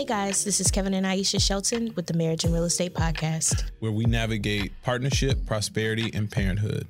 Hey 0.00 0.06
guys, 0.06 0.44
this 0.44 0.60
is 0.60 0.70
Kevin 0.70 0.94
and 0.94 1.04
Aisha 1.04 1.38
Shelton 1.38 1.92
with 1.94 2.06
the 2.06 2.14
Marriage 2.14 2.44
and 2.44 2.54
Real 2.54 2.64
Estate 2.64 2.94
Podcast. 2.94 3.70
where 3.80 3.92
we 3.92 4.06
navigate 4.06 4.72
partnership, 4.82 5.44
prosperity, 5.44 6.10
and 6.14 6.30
parenthood. 6.30 6.88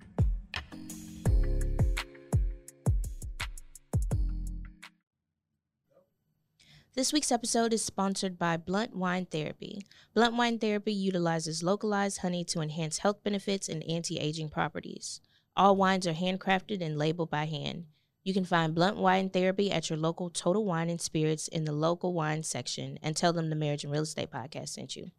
This 6.94 7.12
week's 7.12 7.32
episode 7.32 7.72
is 7.72 7.84
sponsored 7.84 8.38
by 8.38 8.56
Blunt 8.56 8.94
Wine 8.94 9.26
Therapy. 9.26 9.82
Blunt 10.14 10.36
Wine 10.36 10.60
Therapy 10.60 10.92
utilizes 10.92 11.64
localized 11.64 12.18
honey 12.18 12.44
to 12.44 12.60
enhance 12.60 12.98
health 12.98 13.24
benefits 13.24 13.68
and 13.68 13.82
anti 13.90 14.20
aging 14.20 14.50
properties. 14.50 15.20
All 15.56 15.74
wines 15.74 16.06
are 16.06 16.14
handcrafted 16.14 16.80
and 16.80 16.96
labeled 16.96 17.30
by 17.30 17.46
hand. 17.46 17.86
You 18.30 18.34
can 18.34 18.44
find 18.44 18.76
Blunt 18.76 18.96
Wine 18.96 19.28
Therapy 19.28 19.72
at 19.72 19.90
your 19.90 19.98
local 19.98 20.30
Total 20.30 20.64
Wine 20.64 20.88
and 20.88 21.00
Spirits 21.00 21.48
in 21.48 21.64
the 21.64 21.72
local 21.72 22.14
wine 22.14 22.44
section 22.44 22.96
and 23.02 23.16
tell 23.16 23.32
them 23.32 23.50
the 23.50 23.56
Marriage 23.56 23.82
and 23.82 23.92
Real 23.92 24.04
Estate 24.04 24.30
Podcast 24.30 24.68
sent 24.68 24.94
you. 24.94 25.10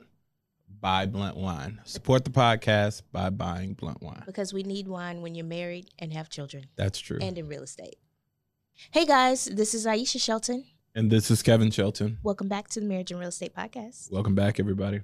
buy 0.81 1.05
Blunt 1.05 1.37
Wine. 1.37 1.79
Support 1.83 2.25
the 2.25 2.31
podcast 2.31 3.03
by 3.11 3.29
buying 3.29 3.73
Blunt 3.73 4.01
Wine. 4.01 4.23
Because 4.25 4.51
we 4.51 4.63
need 4.63 4.87
wine 4.87 5.21
when 5.21 5.35
you're 5.35 5.45
married 5.45 5.91
and 5.99 6.11
have 6.11 6.27
children 6.27 6.65
That's 6.75 6.97
true. 6.97 7.19
and 7.21 7.37
in 7.37 7.47
real 7.47 7.61
estate. 7.61 7.97
Hey 8.89 9.05
guys, 9.05 9.45
this 9.45 9.75
is 9.75 9.85
Aisha 9.85 10.19
Shelton. 10.19 10.65
and 10.95 11.11
this 11.11 11.29
is 11.29 11.43
Kevin 11.43 11.69
Shelton. 11.69 12.17
Welcome 12.23 12.47
back 12.47 12.67
to 12.69 12.79
the 12.79 12.87
Marriage 12.87 13.11
and 13.11 13.19
Real 13.19 13.29
Estate 13.29 13.53
Podcast. 13.55 14.11
Welcome 14.11 14.33
back, 14.33 14.59
everybody. 14.59 15.01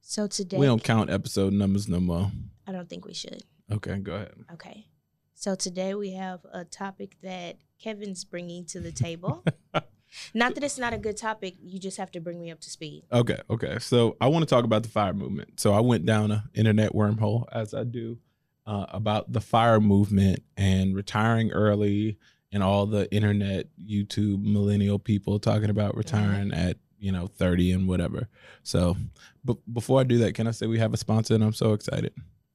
So 0.00 0.28
today, 0.28 0.58
We 0.58 0.66
don't 0.66 0.84
count 0.84 1.10
episode 1.10 1.52
numbers 1.52 1.88
no 1.88 1.98
more. 1.98 2.30
I 2.68 2.72
don't 2.72 2.88
think 2.88 3.04
we 3.04 3.14
should. 3.14 3.42
Okay, 3.72 3.96
go 3.98 4.14
ahead. 4.14 4.34
Okay. 4.52 4.86
So 5.34 5.56
today 5.56 5.94
we 5.94 6.12
have 6.12 6.38
a 6.52 6.64
topic 6.64 7.16
that 7.24 7.56
Kevin's 7.82 8.24
bringing 8.24 8.64
to 8.66 8.78
the 8.78 8.92
table. 8.92 9.44
not 10.34 10.54
that 10.54 10.64
it's 10.64 10.78
not 10.78 10.92
a 10.92 10.98
good 10.98 11.16
topic, 11.16 11.54
you 11.62 11.78
just 11.78 11.96
have 11.96 12.10
to 12.12 12.20
bring 12.20 12.40
me 12.40 12.50
up 12.50 12.60
to 12.60 12.70
speed. 12.70 13.04
Okay, 13.12 13.38
okay. 13.50 13.78
So 13.78 14.16
I 14.20 14.28
want 14.28 14.42
to 14.42 14.52
talk 14.52 14.64
about 14.64 14.82
the 14.82 14.88
fire 14.88 15.12
movement. 15.14 15.60
So 15.60 15.72
I 15.72 15.80
went 15.80 16.06
down 16.06 16.30
a 16.30 16.44
internet 16.54 16.92
wormhole 16.92 17.44
as 17.52 17.74
I 17.74 17.84
do 17.84 18.18
uh, 18.66 18.86
about 18.90 19.32
the 19.32 19.40
fire 19.40 19.80
movement 19.80 20.42
and 20.56 20.94
retiring 20.94 21.52
early 21.52 22.18
and 22.52 22.62
all 22.62 22.86
the 22.86 23.12
internet 23.12 23.66
YouTube 23.82 24.44
millennial 24.44 24.98
people 24.98 25.38
talking 25.38 25.70
about 25.70 25.96
retiring 25.96 26.52
at 26.52 26.76
you 26.98 27.10
know 27.10 27.26
30 27.26 27.72
and 27.72 27.88
whatever. 27.88 28.28
So 28.62 28.96
but 29.44 29.56
before 29.72 30.00
I 30.00 30.04
do 30.04 30.18
that, 30.18 30.34
can 30.34 30.46
I 30.46 30.52
say 30.52 30.66
we 30.66 30.78
have 30.78 30.94
a 30.94 30.98
sponsor 30.98 31.34
and 31.34 31.42
I'm 31.42 31.52
so 31.52 31.72
excited. 31.72 32.12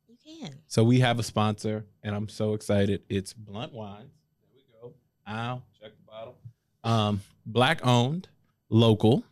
You 0.07 0.15
can. 0.41 0.59
So 0.67 0.83
we 0.83 0.99
have 0.99 1.19
a 1.19 1.23
sponsor 1.23 1.85
and 2.03 2.15
I'm 2.15 2.29
so 2.29 2.53
excited. 2.53 3.01
It's 3.09 3.33
Blunt 3.33 3.73
Wines. 3.73 4.11
There 4.41 4.61
we 4.83 4.89
go. 4.89 4.93
Ow, 5.27 5.63
check 5.81 5.91
the 5.97 6.03
bottle. 6.09 6.37
Um, 6.83 7.21
black 7.47 7.79
owned, 7.85 8.27
local 8.69 9.23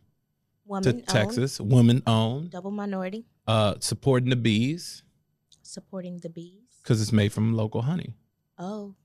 Woman 0.66 0.84
to 0.84 0.90
owned, 0.94 1.08
Texas, 1.08 1.60
woman 1.62 2.02
owned, 2.08 2.50
double 2.52 2.72
minority, 2.72 3.26
uh, 3.48 3.76
supporting 3.80 4.30
the 4.30 4.36
bees 4.36 5.04
supporting 5.62 6.20
the 6.20 6.30
bees. 6.30 6.62
because 6.82 7.02
it's 7.02 7.12
made 7.12 7.34
from 7.34 7.54
local 7.54 7.82
honey. 7.82 8.14
Oh, 8.58 8.96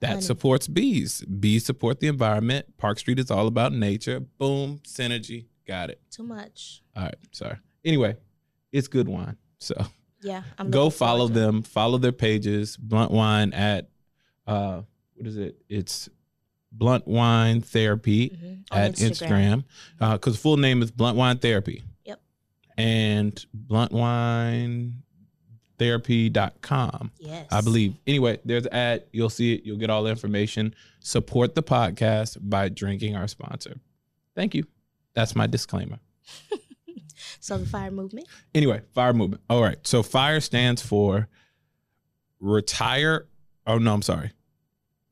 That 0.00 0.08
Honey. 0.10 0.20
supports 0.22 0.68
bees. 0.68 1.24
Bees 1.24 1.64
support 1.64 1.98
the 2.00 2.06
environment. 2.08 2.76
Park 2.76 2.98
Street 2.98 3.18
is 3.18 3.30
all 3.30 3.46
about 3.48 3.72
nature. 3.72 4.20
Boom, 4.20 4.78
synergy. 4.86 5.46
Got 5.66 5.90
it. 5.90 6.00
too 6.10 6.22
much. 6.22 6.82
All 6.94 7.04
right, 7.04 7.16
sorry. 7.32 7.56
Anyway, 7.84 8.16
it's 8.70 8.86
good 8.86 9.08
wine. 9.08 9.36
So 9.58 9.74
Yeah, 10.22 10.42
I'm 10.58 10.70
go 10.70 10.88
follow 10.90 11.26
them. 11.26 11.62
Follow 11.62 11.98
their 11.98 12.12
pages. 12.12 12.76
Blunt 12.76 13.10
Wine 13.10 13.52
at 13.54 13.88
uh, 14.46 14.82
what 15.14 15.26
is 15.26 15.36
it? 15.36 15.56
It's 15.68 16.08
Blunt 16.72 17.06
Wine 17.08 17.60
Therapy 17.60 18.30
Mhm. 18.30 18.64
On 18.70 18.78
at 18.78 18.94
Instagram. 18.96 19.64
Because 19.98 20.38
full 20.38 20.56
name 20.56 20.82
is 20.82 20.90
Blunt 20.90 21.16
Wine 21.16 21.38
Therapy. 21.38 21.82
Yep. 22.04 22.20
And 22.76 23.46
blunt 23.52 23.92
wine 23.92 25.02
bluntwinetherapy.com. 25.78 27.12
Yes. 27.18 27.46
I 27.52 27.60
believe. 27.60 27.94
Anyway, 28.06 28.38
there's 28.44 28.66
an 28.66 28.72
ad. 28.72 29.04
You'll 29.12 29.30
see 29.30 29.54
it. 29.54 29.64
You'll 29.64 29.76
get 29.78 29.90
all 29.90 30.02
the 30.02 30.10
information. 30.10 30.74
Support 31.00 31.54
the 31.54 31.62
podcast 31.62 32.36
by 32.40 32.68
drinking 32.68 33.14
our 33.16 33.28
sponsor. 33.28 33.78
Thank 34.34 34.54
you. 34.54 34.64
That's 35.14 35.34
my 35.36 35.46
disclaimer. 35.46 35.98
So 37.40 37.56
the 37.58 37.66
fire 37.66 37.90
movement. 37.90 38.26
Anyway, 38.54 38.82
fire 38.94 39.12
movement. 39.12 39.42
All 39.50 39.62
right. 39.62 39.78
So 39.86 40.02
fire 40.02 40.40
stands 40.40 40.82
for 40.82 41.28
retire. 42.40 43.26
Oh, 43.66 43.78
no, 43.78 43.92
I'm 43.94 44.02
sorry. 44.02 44.32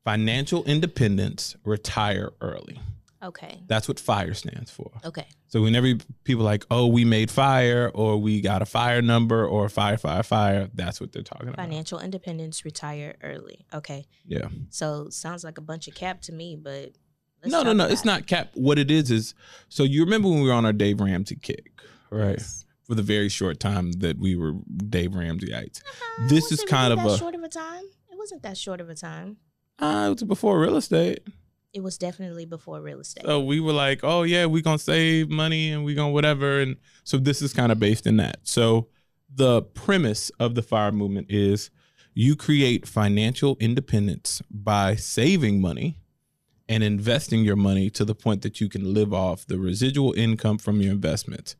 Financial 0.07 0.63
independence, 0.63 1.57
retire 1.65 2.31
early. 2.39 2.79
Okay. 3.21 3.59
That's 3.67 3.89
what 3.89 3.99
fire 3.99 4.33
stands 4.33 4.71
for. 4.71 4.89
Okay. 5.03 5.25
So 5.49 5.61
whenever 5.61 5.95
people 6.23 6.45
like, 6.45 6.63
oh, 6.71 6.87
we 6.87 7.03
made 7.03 7.29
fire 7.29 7.91
or 7.93 8.15
we 8.15 8.39
got 8.39 8.61
a 8.61 8.65
fire 8.65 9.01
number 9.01 9.45
or 9.45 9.67
fire, 9.67 9.97
fire, 9.97 10.23
fire, 10.23 10.69
that's 10.73 11.01
what 11.01 11.11
they're 11.11 11.23
talking 11.23 11.49
about. 11.49 11.57
Financial 11.57 11.99
independence, 11.99 12.63
retire 12.63 13.15
early. 13.21 13.65
Okay. 13.73 14.05
Yeah. 14.25 14.47
So 14.69 15.09
sounds 15.09 15.43
like 15.43 15.57
a 15.57 15.61
bunch 15.61 15.89
of 15.89 15.93
cap 15.95 16.21
to 16.21 16.31
me, 16.31 16.55
but 16.55 16.93
let's 17.43 17.51
no, 17.51 17.63
no, 17.63 17.73
no. 17.73 17.85
It's 17.85 18.03
it. 18.03 18.05
not 18.05 18.27
cap. 18.27 18.51
What 18.53 18.79
it 18.79 18.89
is 18.89 19.11
is 19.11 19.33
so 19.67 19.83
you 19.83 20.05
remember 20.05 20.29
when 20.29 20.41
we 20.41 20.47
were 20.47 20.53
on 20.53 20.65
our 20.65 20.71
Dave 20.71 21.01
Ramsey 21.01 21.35
kick, 21.35 21.71
right? 22.11 22.37
Yes. 22.37 22.63
For 22.83 22.95
the 22.95 23.03
very 23.03 23.27
short 23.27 23.59
time 23.59 23.91
that 23.99 24.17
we 24.17 24.37
were 24.37 24.53
Dave 24.89 25.11
Ramseyites. 25.11 25.81
Uh, 25.83 26.27
This 26.29 26.49
is 26.53 26.63
kind 26.63 26.93
of 26.93 26.99
a- 26.99 27.17
short 27.17 27.35
of 27.35 27.43
a 27.43 27.49
time. 27.49 27.83
It 28.09 28.17
wasn't 28.17 28.43
that 28.43 28.57
short 28.57 28.79
of 28.79 28.89
a 28.89 28.95
time. 28.95 29.35
Uh, 29.79 30.07
it 30.07 30.13
was 30.13 30.23
before 30.23 30.59
real 30.59 30.77
estate. 30.77 31.19
It 31.73 31.83
was 31.83 31.97
definitely 31.97 32.45
before 32.45 32.81
real 32.81 32.99
estate. 32.99 33.25
So 33.25 33.39
we 33.41 33.59
were 33.59 33.73
like, 33.73 33.99
oh 34.03 34.23
yeah, 34.23 34.45
we 34.45 34.61
gonna 34.61 34.79
save 34.79 35.29
money 35.29 35.71
and 35.71 35.85
we 35.85 35.93
gonna 35.93 36.11
whatever. 36.11 36.59
And 36.59 36.77
so 37.03 37.17
this 37.17 37.41
is 37.41 37.53
kind 37.53 37.71
of 37.71 37.79
based 37.79 38.07
in 38.07 38.17
that. 38.17 38.39
So 38.43 38.87
the 39.33 39.61
premise 39.61 40.31
of 40.39 40.55
the 40.55 40.63
fire 40.63 40.91
movement 40.91 41.27
is 41.29 41.69
you 42.13 42.35
create 42.35 42.87
financial 42.87 43.57
independence 43.59 44.41
by 44.49 44.95
saving 44.95 45.61
money 45.61 45.99
and 46.67 46.83
investing 46.83 47.43
your 47.43 47.55
money 47.55 47.89
to 47.91 48.03
the 48.03 48.15
point 48.15 48.41
that 48.41 48.59
you 48.59 48.69
can 48.69 48.93
live 48.93 49.13
off 49.13 49.45
the 49.45 49.59
residual 49.59 50.13
income 50.13 50.57
from 50.57 50.81
your 50.81 50.91
investments. 50.91 51.55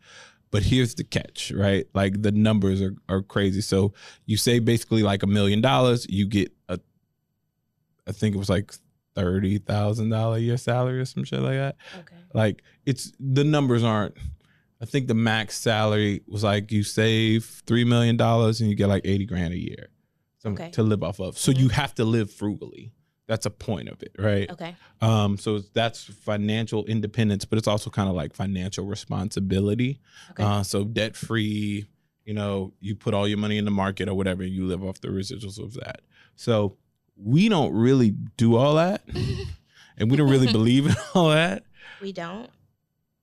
But 0.49 0.63
here's 0.63 0.95
the 0.95 1.03
catch, 1.03 1.51
right? 1.51 1.85
Like 1.93 2.21
the 2.21 2.31
numbers 2.31 2.81
are, 2.81 2.95
are 3.07 3.21
crazy. 3.21 3.61
So 3.61 3.93
you 4.25 4.37
save 4.37 4.65
basically 4.65 5.03
like 5.03 5.21
a 5.21 5.27
million 5.27 5.61
dollars, 5.61 6.07
you 6.09 6.25
get 6.25 6.51
a 6.69 6.79
I 8.07 8.11
think 8.11 8.35
it 8.35 8.37
was 8.39 8.49
like 8.49 8.73
thirty 9.15 9.57
thousand 9.57 10.09
dollar 10.09 10.37
a 10.37 10.39
year 10.39 10.57
salary 10.57 10.99
or 10.99 11.05
some 11.05 11.23
shit 11.23 11.39
like 11.41 11.53
that. 11.57 11.75
okay. 11.99 12.15
Like 12.33 12.63
it's 12.85 13.11
the 13.19 13.43
numbers 13.43 13.83
aren't. 13.83 14.15
I 14.79 14.85
think 14.85 15.07
the 15.07 15.15
max 15.15 15.57
salary 15.57 16.21
was 16.27 16.43
like 16.43 16.71
you 16.71 16.83
save 16.83 17.63
three 17.65 17.83
million 17.83 18.15
dollars 18.15 18.61
and 18.61 18.69
you 18.69 18.75
get 18.75 18.87
like 18.87 19.01
eighty 19.05 19.25
grand 19.25 19.53
a 19.53 19.57
year, 19.59 19.87
Okay. 20.45 20.69
to 20.71 20.83
live 20.83 21.01
off 21.03 21.19
of. 21.19 21.37
So 21.37 21.51
Mhm. 21.51 21.59
you 21.59 21.69
have 21.69 21.95
to 21.95 22.05
live 22.05 22.31
frugally. 22.31 22.93
That's 23.27 23.45
a 23.45 23.49
point 23.49 23.89
of 23.89 24.01
it, 24.03 24.15
right? 24.17 24.49
Okay. 24.49 24.75
Um, 25.01 25.37
so 25.37 25.59
that's 25.73 26.03
financial 26.03 26.85
independence, 26.85 27.43
but 27.43 27.57
it's 27.57 27.67
also 27.67 27.89
kind 27.89 28.07
of 28.07 28.15
like 28.15 28.33
financial 28.33 28.85
responsibility. 28.85 29.99
Okay. 30.31 30.43
Uh, 30.43 30.63
so 30.63 30.83
debt 30.85 31.15
free, 31.15 31.87
you 32.23 32.33
know, 32.33 32.71
you 32.79 32.95
put 32.95 33.13
all 33.13 33.27
your 33.27 33.37
money 33.37 33.57
in 33.57 33.65
the 33.65 33.71
market 33.71 34.07
or 34.07 34.13
whatever, 34.13 34.43
and 34.43 34.51
you 34.53 34.65
live 34.65 34.83
off 34.83 35.01
the 35.01 35.09
residuals 35.09 35.59
of 35.61 35.73
that. 35.73 36.01
So 36.35 36.77
we 37.21 37.49
don't 37.49 37.73
really 37.73 38.11
do 38.11 38.55
all 38.55 38.75
that, 38.75 39.03
and 39.97 40.09
we 40.09 40.17
don't 40.17 40.29
really 40.29 40.51
believe 40.51 40.87
in 40.87 40.95
all 41.13 41.29
that. 41.29 41.63
we 42.01 42.11
don't. 42.11 42.49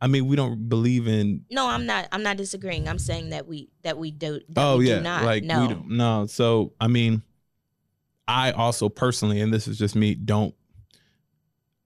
I 0.00 0.06
mean, 0.06 0.26
we 0.26 0.36
don't 0.36 0.68
believe 0.68 1.08
in. 1.08 1.44
No, 1.50 1.66
I'm 1.66 1.86
not. 1.86 2.08
I'm 2.12 2.22
not 2.22 2.36
disagreeing. 2.36 2.88
I'm 2.88 2.98
saying 2.98 3.30
that 3.30 3.46
we 3.46 3.70
that 3.82 3.96
we 3.96 4.10
do. 4.10 4.40
That 4.50 4.64
oh 4.64 4.78
we 4.78 4.88
yeah, 4.88 4.96
do 4.96 5.02
not. 5.02 5.24
like 5.24 5.44
no. 5.44 5.62
we 5.62 5.68
don't. 5.68 5.88
No, 5.90 6.26
so 6.26 6.72
I 6.80 6.88
mean, 6.88 7.22
I 8.28 8.52
also 8.52 8.88
personally, 8.88 9.40
and 9.40 9.52
this 9.52 9.66
is 9.66 9.78
just 9.78 9.96
me, 9.96 10.14
don't. 10.14 10.54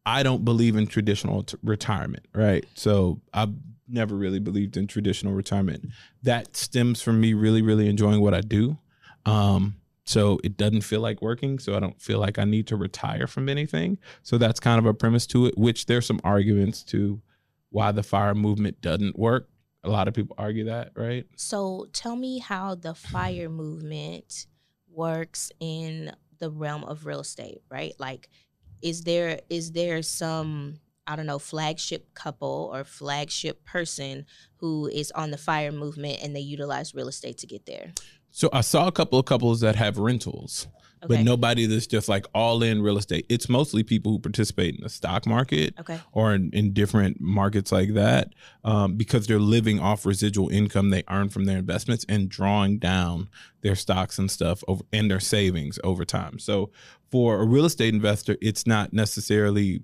I 0.04 0.22
don't 0.22 0.44
believe 0.44 0.74
in 0.74 0.86
traditional 0.86 1.42
t- 1.42 1.58
retirement, 1.62 2.26
right? 2.34 2.64
So 2.74 3.20
I've 3.34 3.52
never 3.88 4.14
really 4.14 4.38
believed 4.38 4.76
in 4.76 4.86
traditional 4.86 5.34
retirement. 5.34 5.86
That 6.22 6.56
stems 6.56 7.02
from 7.02 7.20
me 7.20 7.34
really, 7.34 7.62
really 7.62 7.88
enjoying 7.88 8.20
what 8.20 8.34
I 8.34 8.40
do. 8.40 8.78
Um, 9.26 9.76
so 10.08 10.40
it 10.42 10.56
doesn't 10.56 10.80
feel 10.80 11.02
like 11.02 11.20
working. 11.20 11.58
So 11.58 11.76
I 11.76 11.80
don't 11.80 12.00
feel 12.00 12.18
like 12.18 12.38
I 12.38 12.44
need 12.44 12.66
to 12.68 12.76
retire 12.76 13.26
from 13.26 13.46
anything. 13.46 13.98
So 14.22 14.38
that's 14.38 14.58
kind 14.58 14.78
of 14.78 14.86
a 14.86 14.94
premise 14.94 15.26
to 15.28 15.44
it, 15.46 15.58
which 15.58 15.84
there's 15.84 16.06
some 16.06 16.20
arguments 16.24 16.82
to 16.84 17.20
why 17.68 17.92
the 17.92 18.02
fire 18.02 18.34
movement 18.34 18.80
doesn't 18.80 19.18
work. 19.18 19.50
A 19.84 19.90
lot 19.90 20.08
of 20.08 20.14
people 20.14 20.34
argue 20.38 20.64
that, 20.64 20.92
right? 20.96 21.26
So 21.36 21.88
tell 21.92 22.16
me 22.16 22.38
how 22.38 22.74
the 22.74 22.94
fire 22.94 23.50
movement 23.50 24.46
works 24.90 25.52
in 25.60 26.12
the 26.38 26.50
realm 26.50 26.84
of 26.84 27.04
real 27.04 27.20
estate, 27.20 27.60
right? 27.70 27.92
Like 27.98 28.30
is 28.80 29.02
there 29.02 29.40
is 29.50 29.72
there 29.72 30.00
some 30.00 30.80
I 31.06 31.16
don't 31.16 31.26
know, 31.26 31.38
flagship 31.38 32.12
couple 32.14 32.70
or 32.72 32.84
flagship 32.84 33.64
person 33.64 34.26
who 34.56 34.88
is 34.88 35.10
on 35.12 35.30
the 35.30 35.38
fire 35.38 35.72
movement 35.72 36.18
and 36.22 36.36
they 36.36 36.40
utilize 36.40 36.94
real 36.94 37.08
estate 37.08 37.38
to 37.38 37.46
get 37.46 37.64
there. 37.64 37.92
So 38.30 38.48
I 38.52 38.60
saw 38.60 38.86
a 38.86 38.92
couple 38.92 39.18
of 39.18 39.26
couples 39.26 39.60
that 39.60 39.76
have 39.76 39.98
rentals, 39.98 40.68
okay. 41.02 41.16
but 41.16 41.24
nobody 41.24 41.66
that's 41.66 41.86
just 41.86 42.08
like 42.08 42.26
all 42.34 42.62
in 42.62 42.82
real 42.82 42.98
estate. 42.98 43.26
It's 43.28 43.48
mostly 43.48 43.82
people 43.82 44.12
who 44.12 44.18
participate 44.18 44.74
in 44.76 44.82
the 44.82 44.88
stock 44.88 45.26
market 45.26 45.74
okay. 45.80 45.98
or 46.12 46.34
in, 46.34 46.50
in, 46.52 46.72
different 46.72 47.20
markets 47.20 47.72
like 47.72 47.94
that 47.94 48.34
um, 48.64 48.94
because 48.94 49.26
they're 49.26 49.38
living 49.38 49.80
off 49.80 50.06
residual 50.06 50.48
income 50.50 50.90
they 50.90 51.02
earn 51.08 51.28
from 51.30 51.46
their 51.46 51.58
investments 51.58 52.04
and 52.08 52.28
drawing 52.28 52.78
down 52.78 53.28
their 53.62 53.74
stocks 53.74 54.18
and 54.18 54.30
stuff 54.30 54.62
over 54.68 54.84
and 54.92 55.10
their 55.10 55.20
savings 55.20 55.78
over 55.82 56.04
time. 56.04 56.38
So 56.38 56.70
for 57.10 57.40
a 57.40 57.46
real 57.46 57.64
estate 57.64 57.94
investor, 57.94 58.36
it's 58.40 58.66
not 58.66 58.92
necessarily 58.92 59.82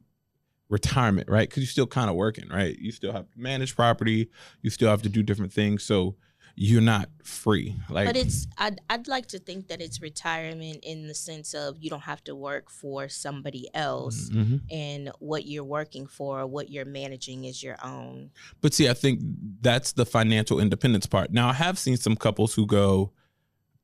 retirement, 0.68 1.28
right? 1.28 1.48
Because 1.48 1.62
you're 1.62 1.68
still 1.68 1.86
kind 1.86 2.10
of 2.10 2.16
working, 2.16 2.48
right? 2.48 2.76
You 2.78 2.92
still 2.92 3.12
have 3.12 3.30
to 3.30 3.38
manage 3.40 3.76
property, 3.76 4.28
you 4.62 4.70
still 4.70 4.90
have 4.90 5.02
to 5.02 5.08
do 5.08 5.22
different 5.22 5.52
things. 5.52 5.82
So 5.82 6.16
you're 6.56 6.80
not 6.80 7.08
free. 7.22 7.74
Like, 7.90 8.06
but 8.06 8.16
it's 8.16 8.46
I'd 8.58 8.80
I'd 8.88 9.08
like 9.08 9.26
to 9.28 9.38
think 9.38 9.68
that 9.68 9.80
it's 9.80 10.00
retirement 10.00 10.84
in 10.84 11.08
the 11.08 11.14
sense 11.14 11.54
of 11.54 11.76
you 11.80 11.90
don't 11.90 12.02
have 12.02 12.22
to 12.24 12.34
work 12.34 12.70
for 12.70 13.08
somebody 13.08 13.68
else, 13.74 14.30
mm-hmm. 14.30 14.56
and 14.70 15.10
what 15.18 15.46
you're 15.46 15.64
working 15.64 16.06
for, 16.06 16.46
what 16.46 16.70
you're 16.70 16.84
managing 16.84 17.44
is 17.44 17.62
your 17.62 17.76
own. 17.82 18.30
But 18.60 18.74
see, 18.74 18.88
I 18.88 18.94
think 18.94 19.20
that's 19.60 19.92
the 19.92 20.06
financial 20.06 20.60
independence 20.60 21.06
part. 21.06 21.32
Now, 21.32 21.48
I 21.48 21.54
have 21.54 21.78
seen 21.78 21.96
some 21.96 22.16
couples 22.16 22.54
who 22.54 22.66
go. 22.66 23.12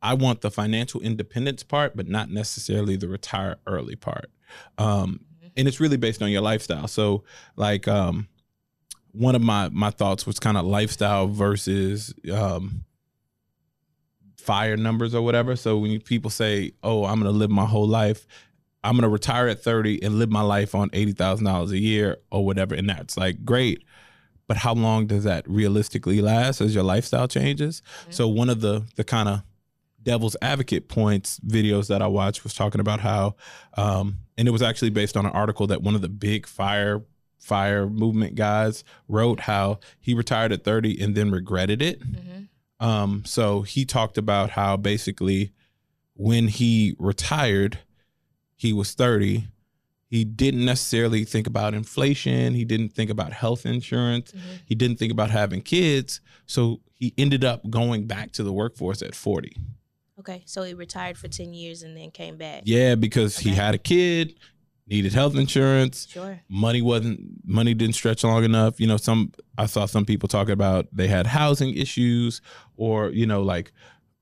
I 0.02 0.14
want 0.14 0.40
the 0.40 0.50
financial 0.50 1.02
independence 1.02 1.62
part, 1.62 1.94
but 1.94 2.08
not 2.08 2.30
necessarily 2.30 2.96
the 2.96 3.06
retire 3.06 3.56
early 3.66 3.96
part. 3.96 4.30
Um, 4.78 5.20
and 5.56 5.68
it's 5.68 5.78
really 5.78 5.98
based 5.98 6.22
on 6.22 6.30
your 6.30 6.40
lifestyle. 6.40 6.88
So 6.88 7.24
like 7.56 7.86
um 7.86 8.28
one 9.12 9.34
of 9.34 9.42
my 9.42 9.68
my 9.70 9.90
thoughts 9.90 10.26
was 10.26 10.38
kind 10.38 10.56
of 10.56 10.64
lifestyle 10.64 11.26
versus 11.26 12.14
um 12.32 12.84
fire 14.36 14.76
numbers 14.76 15.14
or 15.14 15.22
whatever. 15.22 15.54
So 15.54 15.78
when 15.78 15.90
you, 15.90 16.00
people 16.00 16.30
say, 16.30 16.72
"Oh, 16.82 17.04
I'm 17.04 17.20
going 17.20 17.30
to 17.30 17.38
live 17.38 17.50
my 17.50 17.66
whole 17.66 17.86
life," 17.86 18.26
I'm 18.82 18.94
going 18.94 19.02
to 19.02 19.08
retire 19.08 19.48
at 19.48 19.62
30 19.62 20.02
and 20.02 20.18
live 20.18 20.30
my 20.30 20.40
life 20.40 20.74
on 20.74 20.88
$80,000 20.90 21.70
a 21.70 21.78
year 21.78 22.16
or 22.30 22.44
whatever 22.44 22.74
and 22.74 22.88
that's 22.88 23.16
like 23.16 23.44
great. 23.44 23.84
But 24.46 24.56
how 24.56 24.74
long 24.74 25.06
does 25.06 25.24
that 25.24 25.48
realistically 25.48 26.20
last 26.20 26.60
as 26.60 26.74
your 26.74 26.82
lifestyle 26.82 27.28
changes? 27.28 27.82
Mm-hmm. 28.02 28.12
So 28.12 28.26
one 28.26 28.50
of 28.50 28.60
the 28.60 28.84
the 28.96 29.04
kind 29.04 29.28
of 29.28 29.42
devil's 30.02 30.36
advocate 30.42 30.88
points 30.88 31.38
videos 31.46 31.88
that 31.88 32.02
I 32.02 32.08
watched 32.08 32.42
was 32.42 32.54
talking 32.54 32.80
about 32.80 33.00
how, 33.00 33.36
um, 33.76 34.18
and 34.36 34.48
it 34.48 34.50
was 34.50 34.62
actually 34.62 34.90
based 34.90 35.16
on 35.16 35.26
an 35.26 35.32
article 35.32 35.66
that 35.68 35.82
one 35.82 35.94
of 35.94 36.00
the 36.00 36.08
big 36.08 36.46
fire 36.46 37.02
fire 37.40 37.88
movement 37.88 38.36
guys 38.36 38.84
wrote 39.08 39.40
how 39.40 39.80
he 39.98 40.14
retired 40.14 40.52
at 40.52 40.62
30 40.62 41.00
and 41.02 41.14
then 41.14 41.30
regretted 41.30 41.82
it. 41.82 42.00
Mm-hmm. 42.00 42.86
Um, 42.86 43.24
so 43.26 43.62
he 43.62 43.84
talked 43.84 44.16
about 44.16 44.50
how 44.50 44.76
basically 44.76 45.52
when 46.14 46.48
he 46.48 46.94
retired, 46.98 47.80
he 48.56 48.72
was 48.72 48.92
30. 48.94 49.48
He 50.06 50.24
didn't 50.24 50.64
necessarily 50.64 51.24
think 51.24 51.46
about 51.46 51.74
inflation. 51.74 52.54
He 52.54 52.64
didn't 52.64 52.90
think 52.90 53.10
about 53.10 53.32
health 53.32 53.64
insurance. 53.64 54.32
Mm-hmm. 54.32 54.56
He 54.66 54.74
didn't 54.74 54.98
think 54.98 55.12
about 55.12 55.30
having 55.30 55.62
kids. 55.62 56.20
So 56.46 56.80
he 56.92 57.14
ended 57.16 57.44
up 57.44 57.68
going 57.70 58.06
back 58.06 58.32
to 58.32 58.42
the 58.42 58.52
workforce 58.52 59.02
at 59.02 59.14
40. 59.14 59.56
Okay, 60.20 60.42
so 60.44 60.62
he 60.64 60.74
retired 60.74 61.16
for 61.16 61.28
ten 61.28 61.54
years 61.54 61.82
and 61.82 61.96
then 61.96 62.10
came 62.10 62.36
back. 62.36 62.64
Yeah, 62.66 62.94
because 62.94 63.38
okay. 63.38 63.48
he 63.48 63.56
had 63.56 63.74
a 63.74 63.78
kid, 63.78 64.34
needed 64.90 65.12
health 65.12 65.36
insurance. 65.36 66.06
Sure. 66.10 66.40
Money 66.48 66.82
wasn't 66.82 67.20
money 67.44 67.74
didn't 67.74 67.94
stretch 67.94 68.24
long 68.24 68.44
enough. 68.44 68.80
You 68.80 68.86
know, 68.86 68.96
some 68.96 69.32
I 69.56 69.66
saw 69.66 69.86
some 69.86 70.04
people 70.04 70.28
talking 70.28 70.52
about 70.52 70.86
they 70.92 71.08
had 71.08 71.26
housing 71.26 71.74
issues, 71.74 72.40
or 72.76 73.10
you 73.10 73.26
know, 73.26 73.42
like 73.42 73.72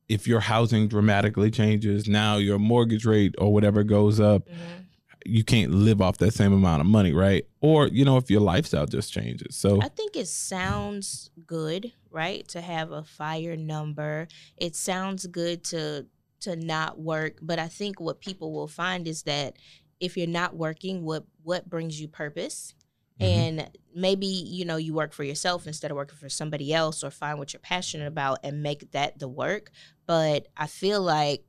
if 0.09 0.26
your 0.26 0.41
housing 0.41 0.88
dramatically 0.88 1.50
changes, 1.50 2.09
now 2.09 2.37
your 2.37 2.59
mortgage 2.59 3.05
rate 3.05 3.35
or 3.38 3.53
whatever 3.53 3.82
goes 3.82 4.20
up. 4.20 4.49
Mm-hmm 4.49 4.85
you 5.29 5.44
can't 5.44 5.73
live 5.73 6.00
off 6.00 6.19
that 6.19 6.32
same 6.32 6.53
amount 6.53 6.81
of 6.81 6.87
money, 6.87 7.12
right? 7.12 7.44
Or, 7.61 7.87
you 7.87 8.05
know, 8.05 8.17
if 8.17 8.31
your 8.31 8.41
lifestyle 8.41 8.87
just 8.87 9.12
changes. 9.12 9.56
So 9.56 9.81
I 9.82 9.88
think 9.88 10.17
it 10.17 10.29
sounds 10.29 11.31
good, 11.47 11.93
right? 12.11 12.47
To 12.49 12.61
have 12.61 12.93
a 12.93 13.03
fire 13.03 13.56
number. 13.56 14.29
It 14.56 14.75
sounds 14.75 15.26
good 15.26 15.65
to 15.65 16.06
to 16.41 16.55
not 16.55 17.00
work, 17.00 17.38
but 17.43 17.59
I 17.59 17.67
think 17.67 18.00
what 18.00 18.20
people 18.20 18.53
will 18.53 18.69
find 18.69 19.09
is 19.09 19.25
that 19.25 19.56
if 20.00 20.16
you're 20.16 20.26
not 20.26 20.56
working, 20.56 21.04
what 21.04 21.24
what 21.42 21.68
brings 21.68 22.00
you 22.00 22.08
purpose? 22.08 22.74
Mm-hmm. 23.20 23.30
And 23.30 23.70
maybe, 23.94 24.26
you 24.26 24.64
know, 24.64 24.76
you 24.76 24.94
work 24.94 25.12
for 25.12 25.24
yourself 25.24 25.66
instead 25.66 25.90
of 25.90 25.96
working 25.96 26.18
for 26.18 26.28
somebody 26.28 26.72
else 26.72 27.02
or 27.02 27.10
find 27.10 27.38
what 27.38 27.52
you're 27.52 27.60
passionate 27.60 28.06
about 28.06 28.38
and 28.44 28.62
make 28.62 28.92
that 28.92 29.18
the 29.18 29.28
work. 29.28 29.70
But 30.06 30.46
I 30.56 30.66
feel 30.66 31.02
like 31.02 31.44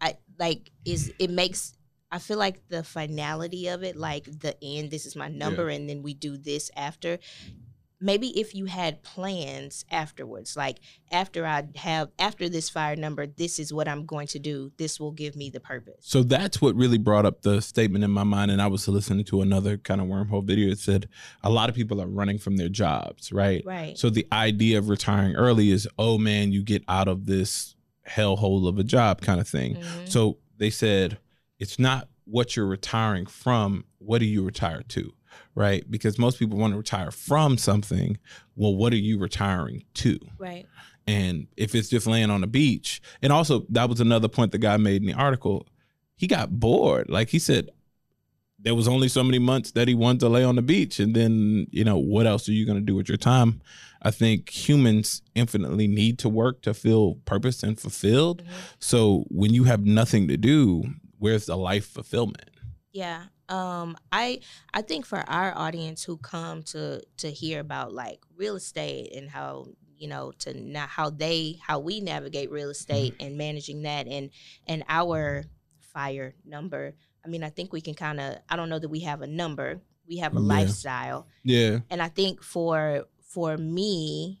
I 0.00 0.16
like 0.38 0.70
is 0.84 1.12
it 1.18 1.30
makes 1.30 1.76
I 2.10 2.18
feel 2.18 2.36
like 2.36 2.68
the 2.68 2.82
finality 2.82 3.68
of 3.68 3.82
it, 3.82 3.96
like 3.96 4.24
the 4.24 4.54
end, 4.62 4.90
this 4.90 5.06
is 5.06 5.16
my 5.16 5.28
number, 5.28 5.70
yeah. 5.70 5.76
and 5.76 5.88
then 5.88 6.02
we 6.02 6.12
do 6.12 6.36
this 6.36 6.70
after. 6.76 7.18
Maybe 8.02 8.38
if 8.38 8.54
you 8.54 8.66
had 8.66 9.02
plans 9.02 9.84
afterwards, 9.90 10.56
like 10.56 10.80
after 11.12 11.46
I 11.46 11.68
have 11.76 12.10
after 12.18 12.48
this 12.48 12.68
fire 12.68 12.96
number, 12.96 13.26
this 13.26 13.58
is 13.58 13.72
what 13.72 13.86
I'm 13.86 14.04
going 14.04 14.26
to 14.28 14.38
do. 14.38 14.72
This 14.76 14.98
will 14.98 15.12
give 15.12 15.36
me 15.36 15.50
the 15.50 15.60
purpose. 15.60 15.96
So 16.00 16.22
that's 16.22 16.60
what 16.60 16.74
really 16.74 16.98
brought 16.98 17.24
up 17.24 17.42
the 17.42 17.62
statement 17.62 18.04
in 18.04 18.10
my 18.10 18.24
mind. 18.24 18.50
And 18.50 18.60
I 18.60 18.66
was 18.66 18.88
listening 18.88 19.24
to 19.26 19.40
another 19.40 19.76
kind 19.76 20.00
of 20.00 20.08
wormhole 20.08 20.44
video. 20.44 20.70
It 20.72 20.80
said 20.80 21.08
a 21.44 21.50
lot 21.50 21.68
of 21.68 21.74
people 21.76 22.02
are 22.02 22.08
running 22.08 22.38
from 22.38 22.56
their 22.56 22.68
jobs, 22.68 23.32
right? 23.32 23.62
Right. 23.64 23.96
So 23.96 24.10
the 24.10 24.26
idea 24.32 24.78
of 24.78 24.88
retiring 24.88 25.36
early 25.36 25.70
is, 25.70 25.88
oh 25.98 26.18
man, 26.18 26.52
you 26.52 26.62
get 26.62 26.82
out 26.88 27.06
of 27.08 27.26
this 27.26 27.76
hellhole 28.08 28.68
of 28.68 28.78
a 28.78 28.84
job 28.84 29.20
kind 29.20 29.40
of 29.40 29.46
thing. 29.46 29.76
Mm-hmm. 29.76 30.06
So 30.06 30.38
they 30.58 30.70
said 30.70 31.18
it's 31.58 31.78
not 31.78 32.08
what 32.24 32.56
you're 32.56 32.66
retiring 32.66 33.26
from. 33.26 33.84
What 33.98 34.18
do 34.18 34.24
you 34.24 34.42
retire 34.42 34.82
to? 34.88 35.12
Right? 35.54 35.88
Because 35.90 36.18
most 36.18 36.38
people 36.38 36.58
want 36.58 36.72
to 36.72 36.78
retire 36.78 37.10
from 37.10 37.58
something. 37.58 38.18
Well, 38.56 38.74
what 38.74 38.92
are 38.92 38.96
you 38.96 39.18
retiring 39.18 39.84
to? 39.94 40.18
Right. 40.38 40.66
And 41.06 41.46
if 41.56 41.74
it's 41.74 41.88
just 41.88 42.06
laying 42.06 42.30
on 42.30 42.40
the 42.40 42.46
beach, 42.46 43.02
and 43.22 43.32
also 43.32 43.66
that 43.70 43.88
was 43.88 44.00
another 44.00 44.28
point 44.28 44.52
the 44.52 44.58
guy 44.58 44.76
made 44.76 45.02
in 45.02 45.08
the 45.08 45.14
article. 45.14 45.66
He 46.14 46.26
got 46.26 46.60
bored. 46.60 47.10
Like 47.10 47.28
he 47.28 47.38
said, 47.38 47.70
there 48.58 48.74
was 48.76 48.86
only 48.86 49.08
so 49.08 49.24
many 49.24 49.40
months 49.40 49.72
that 49.72 49.88
he 49.88 49.94
wanted 49.94 50.20
to 50.20 50.28
lay 50.28 50.44
on 50.44 50.54
the 50.54 50.62
beach. 50.62 51.00
And 51.00 51.14
then, 51.14 51.66
you 51.70 51.84
know, 51.84 51.98
what 51.98 52.26
else 52.26 52.48
are 52.48 52.52
you 52.52 52.64
going 52.64 52.78
to 52.78 52.84
do 52.84 52.94
with 52.94 53.08
your 53.08 53.18
time? 53.18 53.60
I 54.02 54.12
think 54.12 54.50
humans 54.50 55.22
infinitely 55.34 55.88
need 55.88 56.18
to 56.20 56.28
work 56.28 56.62
to 56.62 56.74
feel 56.74 57.16
purpose 57.24 57.62
and 57.62 57.78
fulfilled. 57.78 58.42
Mm-hmm. 58.42 58.52
So 58.78 59.24
when 59.28 59.52
you 59.52 59.64
have 59.64 59.84
nothing 59.84 60.28
to 60.28 60.36
do, 60.36 60.84
where's 61.18 61.46
the 61.46 61.56
life 61.56 61.86
fulfillment? 61.86 62.50
Yeah. 62.92 63.24
Um, 63.52 63.98
I 64.10 64.40
I 64.72 64.80
think 64.80 65.04
for 65.04 65.18
our 65.28 65.52
audience 65.54 66.02
who 66.02 66.16
come 66.16 66.62
to 66.64 67.02
to 67.18 67.30
hear 67.30 67.60
about 67.60 67.92
like 67.92 68.20
real 68.34 68.56
estate 68.56 69.14
and 69.14 69.28
how 69.28 69.66
you 69.98 70.08
know 70.08 70.32
to 70.38 70.54
not 70.58 70.88
how 70.88 71.10
they 71.10 71.58
how 71.60 71.78
we 71.78 72.00
navigate 72.00 72.50
real 72.50 72.70
estate 72.70 73.12
mm-hmm. 73.12 73.26
and 73.26 73.36
managing 73.36 73.82
that 73.82 74.08
and 74.08 74.30
and 74.66 74.84
our 74.88 75.44
fire 75.80 76.34
number. 76.46 76.94
I 77.24 77.28
mean, 77.28 77.44
I 77.44 77.50
think 77.50 77.74
we 77.74 77.82
can 77.82 77.94
kind 77.94 78.20
of 78.20 78.38
I 78.48 78.56
don't 78.56 78.70
know 78.70 78.78
that 78.78 78.88
we 78.88 79.00
have 79.00 79.20
a 79.20 79.26
number. 79.26 79.82
We 80.08 80.16
have 80.16 80.34
a 80.34 80.40
yeah. 80.40 80.46
lifestyle. 80.46 81.28
Yeah. 81.44 81.80
And 81.90 82.00
I 82.00 82.08
think 82.08 82.42
for 82.42 83.04
for 83.20 83.58
me, 83.58 84.40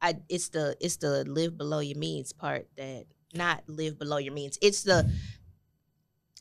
I 0.00 0.14
it's 0.30 0.48
the 0.48 0.74
it's 0.80 0.96
the 0.96 1.24
live 1.24 1.58
below 1.58 1.80
your 1.80 1.98
means 1.98 2.32
part 2.32 2.66
that 2.78 3.04
not 3.34 3.62
live 3.66 3.98
below 3.98 4.18
your 4.18 4.32
means. 4.32 4.58
It's 4.60 4.82
the 4.82 5.10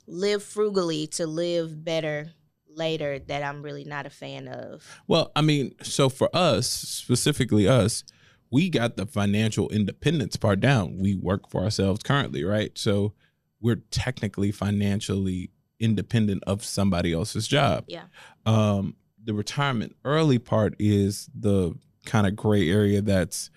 live 0.08 0.44
frugally 0.44 1.08
to 1.08 1.28
live 1.28 1.84
better 1.84 2.32
later 2.76 3.20
that 3.20 3.44
I'm 3.44 3.62
really 3.62 3.84
not 3.84 4.06
a 4.06 4.10
fan 4.10 4.48
of. 4.48 4.86
Well, 5.08 5.32
I 5.36 5.42
mean, 5.42 5.76
so 5.82 6.10
for 6.10 6.30
us, 6.34 6.70
specifically 6.70 7.68
us, 7.68 8.04
we 8.52 8.70
got 8.70 8.98
the 8.98 9.06
financial 9.06 9.70
independence 9.70 10.36
part 10.36 10.60
down. 10.60 10.98
We 11.00 11.16
work 11.16 11.50
for 11.50 11.64
ourselves 11.64 12.04
currently, 12.04 12.44
right? 12.44 12.78
So 12.78 13.14
we're 13.62 13.82
technically 13.92 14.52
financially 14.52 15.52
independent 15.80 16.44
of 16.46 16.64
somebody 16.64 17.14
else's 17.14 17.48
job. 17.48 17.86
Yeah. 17.88 18.06
Um, 18.46 18.96
the 19.24 19.34
retirement 19.34 19.96
early 20.04 20.40
part 20.40 20.76
is 20.80 21.30
the 21.34 21.74
kind 22.06 22.28
of 22.28 22.36
gray 22.36 22.70
area 22.70 23.02
that's 23.02 23.50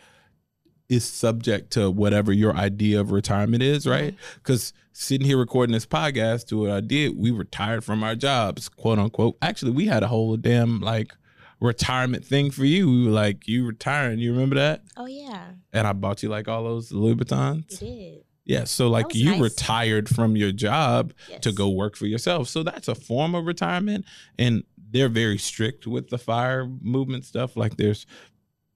is 0.88 1.05
subject 1.05 1.73
to 1.73 1.91
whatever 1.91 2.33
your 2.33 2.55
idea 2.55 3.00
of 3.00 3.11
retirement 3.11 3.62
is, 3.62 3.87
right? 3.87 4.14
Because 4.35 4.73
mm-hmm. 4.73 4.79
sitting 4.93 5.26
here 5.26 5.38
recording 5.38 5.73
this 5.73 5.87
podcast 5.87 6.47
to 6.49 6.59
what 6.61 6.71
I 6.71 6.81
did, 6.81 7.17
we 7.17 7.31
retired 7.31 7.85
from 7.85 8.05
our 8.05 8.14
jobs, 8.14 8.69
quote 8.69 8.99
unquote. 8.99 9.37
Actually, 9.41 9.73
we 9.73 9.87
had 9.87 10.03
a 10.03 10.09
whole 10.09 10.37
damn 10.37 10.81
like 10.81 11.12
retirement 11.61 12.25
thing 12.25 12.50
for 12.50 12.64
you. 12.64 12.91
We 12.91 13.07
were 13.07 13.12
like, 13.12 13.49
you 13.49 13.67
retiring. 13.67 14.19
You 14.19 14.33
remember 14.33 14.57
that? 14.57 14.83
Oh 14.97 15.07
yeah. 15.07 15.53
And 15.73 15.87
I 15.87 15.93
bought 15.93 16.23
you 16.23 16.29
like 16.29 16.49
all 16.49 16.64
those 16.64 16.93
Louis 16.93 17.14
Vuittons. 17.14 17.81
You 17.81 17.88
did. 17.88 18.25
Yeah, 18.47 18.64
so 18.64 18.88
like 18.88 19.14
you 19.14 19.31
nice. 19.33 19.41
retired 19.41 20.07
from 20.07 20.37
your 20.37 20.53
job 20.53 21.14
Yes. 21.31 21.41
to 21.41 21.53
go 21.53 21.71
work 21.71 21.97
for 21.97 22.05
yourself. 22.05 22.49
So 22.49 22.62
that's 22.62 22.88
a 22.88 22.95
form 22.95 23.35
of 23.35 23.47
retirement 23.47 24.05
and 24.38 24.64
they're 24.91 25.09
very 25.09 25.38
strict 25.38 25.87
with 25.87 26.11
the 26.11 26.19
fire 26.19 26.69
movement 26.83 27.25
stuff. 27.25 27.57
Like 27.57 27.79
there's 27.79 28.07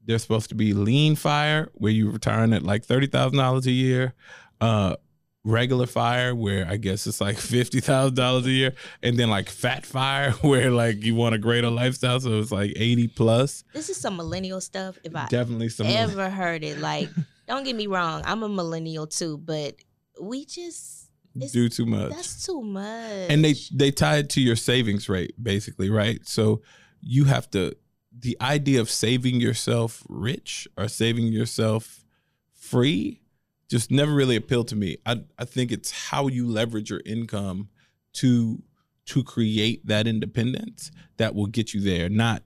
there's 0.09 0.23
supposed 0.23 0.49
to 0.49 0.57
be 0.57 0.73
lean 0.73 1.15
fire 1.15 1.69
where 1.75 1.93
you 1.93 2.11
retiring 2.11 2.53
at 2.53 2.65
like 2.65 2.85
$30,000 2.85 3.67
a 3.67 3.71
year. 3.71 4.15
Uh 4.61 4.97
regular 5.45 5.87
fire 5.87 6.35
where 6.35 6.67
I 6.69 6.77
guess 6.77 7.07
it's 7.07 7.21
like 7.21 7.37
$50,000 7.39 8.45
a 8.45 8.51
year 8.51 8.75
and 9.03 9.17
then 9.19 9.31
like 9.31 9.49
fat 9.49 9.87
fire 9.87 10.33
where 10.43 10.71
like 10.71 11.03
you 11.05 11.15
want 11.15 11.35
a 11.35 11.39
greater 11.39 11.71
lifestyle 11.71 12.21
so 12.21 12.39
it's 12.41 12.51
like 12.51 12.73
80 12.77 13.09
plus. 13.09 13.65
This 13.73 13.89
is 13.89 13.97
some 13.97 14.17
millennial 14.17 14.61
stuff. 14.61 14.99
If 15.05 15.15
I 15.15 15.27
Definitely 15.29 15.69
some 15.69 15.87
ever 15.87 16.29
heard 16.29 16.65
it, 16.65 16.79
like, 16.81 17.09
don't 17.47 17.65
get 17.65 17.77
me 17.77 17.87
wrong, 17.87 18.23
I'm 18.27 18.43
a 18.43 18.49
millennial 18.49 19.07
too, 19.07 19.39
but 19.39 19.77
we 20.21 20.45
just 20.45 21.09
do 21.53 21.69
too 21.69 21.87
much. 21.87 22.11
that's 22.11 22.45
too 22.45 22.61
much. 22.61 23.31
and 23.31 23.45
they 23.45 23.55
they 23.73 23.91
tie 23.93 24.17
it 24.17 24.31
to 24.31 24.41
your 24.41 24.57
savings 24.57 25.09
rate 25.09 25.33
basically 25.41 25.89
right 25.89 26.27
so 26.27 26.61
you 27.01 27.25
have 27.25 27.49
to 27.49 27.77
the 28.21 28.37
idea 28.41 28.81
of 28.81 28.91
saving 28.91 29.41
yourself 29.41 30.03
rich 30.09 30.67
or 30.77 30.89
saving 30.89 31.27
yourself 31.27 32.05
free 32.53 33.21
just 33.69 33.91
never 33.91 34.13
really 34.13 34.37
appealed 34.37 34.69
to 34.69 34.77
me. 34.77 34.97
I 35.07 35.21
i 35.39 35.45
think 35.45 35.71
it's 35.73 35.91
how 35.91 36.29
you 36.29 36.47
leverage 36.47 36.91
your 36.91 37.03
income 37.05 37.69
to 38.15 38.63
to 39.07 39.23
create 39.23 39.87
that 39.87 40.07
independence 40.07 40.91
that 41.17 41.35
will 41.35 41.47
get 41.47 41.73
you 41.73 41.81
there 41.81 42.09
not 42.09 42.43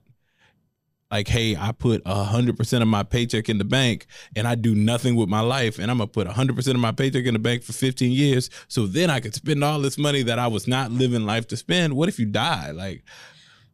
like 1.11 1.27
hey 1.27 1.55
i 1.57 1.71
put 1.71 2.01
a 2.05 2.23
hundred 2.23 2.57
percent 2.57 2.81
of 2.81 2.87
my 2.87 3.03
paycheck 3.03 3.49
in 3.49 3.57
the 3.57 3.65
bank 3.65 4.05
and 4.35 4.47
i 4.47 4.55
do 4.55 4.73
nothing 4.73 5.15
with 5.15 5.27
my 5.27 5.41
life 5.41 5.77
and 5.77 5.91
i'm 5.91 5.97
gonna 5.97 6.07
put 6.07 6.25
a 6.25 6.31
hundred 6.31 6.55
percent 6.55 6.75
of 6.75 6.81
my 6.81 6.91
paycheck 6.91 7.25
in 7.25 7.33
the 7.33 7.39
bank 7.39 7.63
for 7.63 7.73
15 7.73 8.11
years 8.11 8.49
so 8.69 8.87
then 8.87 9.09
i 9.09 9.19
could 9.19 9.33
spend 9.33 9.63
all 9.63 9.79
this 9.79 9.97
money 9.97 10.23
that 10.23 10.39
i 10.39 10.47
was 10.47 10.67
not 10.67 10.91
living 10.91 11.25
life 11.25 11.47
to 11.47 11.57
spend. 11.57 11.93
What 11.95 12.09
if 12.09 12.17
you 12.17 12.25
die? 12.25 12.71
Like 12.71 13.03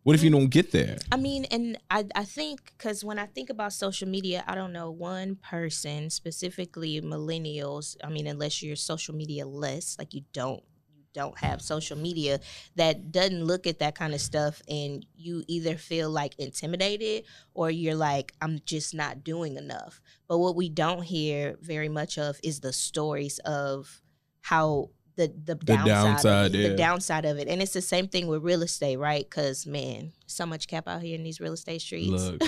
what 0.09 0.15
if 0.15 0.23
you 0.23 0.31
don't 0.31 0.49
get 0.49 0.71
there 0.71 0.97
I 1.11 1.17
mean, 1.17 1.45
and 1.51 1.77
I, 1.91 2.05
I 2.15 2.23
think 2.23 2.73
because 2.75 3.03
when 3.03 3.19
I 3.19 3.27
think 3.27 3.51
about 3.51 3.73
social 3.73 4.07
media, 4.07 4.43
I 4.47 4.55
don't 4.55 4.73
know 4.73 4.89
one 4.89 5.35
person, 5.35 6.09
specifically 6.09 6.99
millennials. 6.99 7.95
I 8.03 8.09
mean, 8.09 8.25
unless 8.25 8.63
you're 8.63 8.75
social 8.75 9.13
media 9.13 9.45
less, 9.45 9.97
like 9.99 10.15
you 10.15 10.23
don't 10.33 10.63
you 10.87 11.03
don't 11.13 11.37
have 11.37 11.61
social 11.61 11.95
media 11.95 12.39
that 12.75 13.11
doesn't 13.11 13.43
look 13.43 13.67
at 13.67 13.77
that 13.79 13.93
kind 13.93 14.15
of 14.15 14.19
stuff, 14.21 14.63
and 14.67 15.05
you 15.15 15.43
either 15.47 15.77
feel 15.77 16.09
like 16.09 16.33
intimidated 16.39 17.25
or 17.53 17.69
you're 17.69 17.93
like, 17.93 18.33
I'm 18.41 18.61
just 18.65 18.95
not 18.95 19.23
doing 19.23 19.57
enough. 19.57 20.01
But 20.27 20.39
what 20.39 20.55
we 20.55 20.69
don't 20.69 21.03
hear 21.03 21.55
very 21.61 21.89
much 21.89 22.17
of 22.17 22.39
is 22.43 22.61
the 22.61 22.73
stories 22.73 23.37
of 23.45 24.01
how 24.41 24.89
the 25.27 25.55
the, 25.55 25.55
downside, 25.55 25.85
downside, 25.85 26.45
of 26.47 26.55
it, 26.55 26.57
yeah. 26.57 26.69
the 26.69 26.75
downside 26.75 27.25
of 27.25 27.37
it, 27.37 27.47
and 27.47 27.61
it's 27.61 27.73
the 27.73 27.81
same 27.81 28.07
thing 28.07 28.27
with 28.27 28.43
real 28.43 28.61
estate, 28.61 28.97
right? 28.97 29.27
Because 29.29 29.65
man, 29.65 30.11
so 30.27 30.45
much 30.45 30.67
cap 30.67 30.87
out 30.87 31.01
here 31.01 31.15
in 31.15 31.23
these 31.23 31.39
real 31.39 31.53
estate 31.53 31.81
streets. 31.81 32.09
Look. 32.09 32.41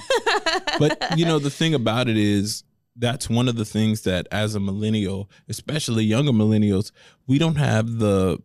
but 0.79 1.17
you 1.17 1.25
know 1.25 1.39
the 1.39 1.49
thing 1.49 1.73
about 1.73 2.07
it 2.07 2.17
is 2.17 2.63
that's 2.95 3.29
one 3.29 3.47
of 3.47 3.55
the 3.55 3.65
things 3.65 4.01
that 4.01 4.27
as 4.31 4.53
a 4.53 4.59
millennial 4.59 5.29
especially 5.47 6.03
younger 6.03 6.33
millennials 6.33 6.91
we 7.25 7.37
don't 7.37 7.55
have 7.55 7.99
the 7.99 8.37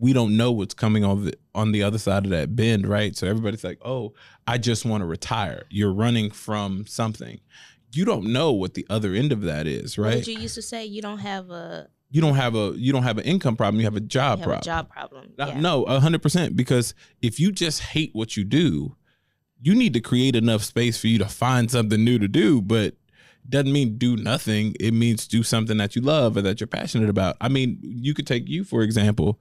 we 0.00 0.14
don't 0.14 0.38
know 0.38 0.50
what's 0.50 0.72
coming 0.72 1.04
on 1.04 1.26
the 1.26 1.34
on 1.54 1.72
the 1.72 1.82
other 1.82 1.98
side 1.98 2.24
of 2.24 2.30
that 2.30 2.56
bend 2.56 2.88
right 2.88 3.14
so 3.14 3.26
everybody's 3.26 3.62
like 3.62 3.78
oh 3.84 4.14
i 4.46 4.56
just 4.56 4.86
want 4.86 5.02
to 5.02 5.06
retire 5.06 5.64
you're 5.68 5.92
running 5.92 6.30
from 6.30 6.86
something 6.86 7.38
you 7.92 8.04
don't 8.04 8.24
know 8.24 8.52
what 8.52 8.74
the 8.74 8.86
other 8.90 9.14
end 9.14 9.32
of 9.32 9.42
that 9.42 9.66
is 9.66 9.96
What 9.96 10.04
right 10.04 10.24
did 10.24 10.28
you 10.28 10.38
used 10.38 10.54
to 10.56 10.62
say? 10.62 10.84
You 10.84 11.02
don't 11.02 11.18
have 11.18 11.50
a, 11.50 11.88
you 12.10 12.20
don't 12.20 12.36
have 12.36 12.54
a 12.54 12.72
you 12.76 12.92
don't 12.92 13.02
have 13.02 13.18
an 13.18 13.24
income 13.24 13.56
problem 13.56 13.80
you 13.80 13.86
have 13.86 13.96
a 13.96 14.00
job 14.00 14.38
have 14.38 14.46
problem 14.46 14.60
a 14.60 14.64
job 14.64 14.90
problem. 14.90 15.32
Yeah. 15.38 15.60
No, 15.60 15.84
a 15.84 16.00
hundred 16.00 16.22
percent. 16.22 16.56
Because 16.56 16.94
if 17.22 17.38
you 17.38 17.52
just 17.52 17.80
hate 17.80 18.10
what 18.14 18.36
you 18.36 18.44
do, 18.44 18.96
you 19.60 19.74
need 19.74 19.94
to 19.94 20.00
create 20.00 20.34
enough 20.36 20.62
space 20.62 20.98
for 20.98 21.08
you 21.08 21.18
to 21.18 21.26
find 21.26 21.70
something 21.70 22.02
new 22.02 22.18
to 22.18 22.28
do. 22.28 22.62
But 22.62 22.94
doesn't 23.48 23.72
mean 23.72 23.96
do 23.96 24.16
nothing. 24.16 24.74
It 24.78 24.92
means 24.92 25.26
do 25.26 25.42
something 25.42 25.78
that 25.78 25.96
you 25.96 26.02
love 26.02 26.36
or 26.36 26.42
that 26.42 26.60
you're 26.60 26.66
passionate 26.66 27.08
about. 27.08 27.36
I 27.40 27.48
mean, 27.48 27.78
you 27.82 28.14
could 28.14 28.26
take 28.26 28.48
you 28.48 28.64
for 28.64 28.82
example. 28.82 29.40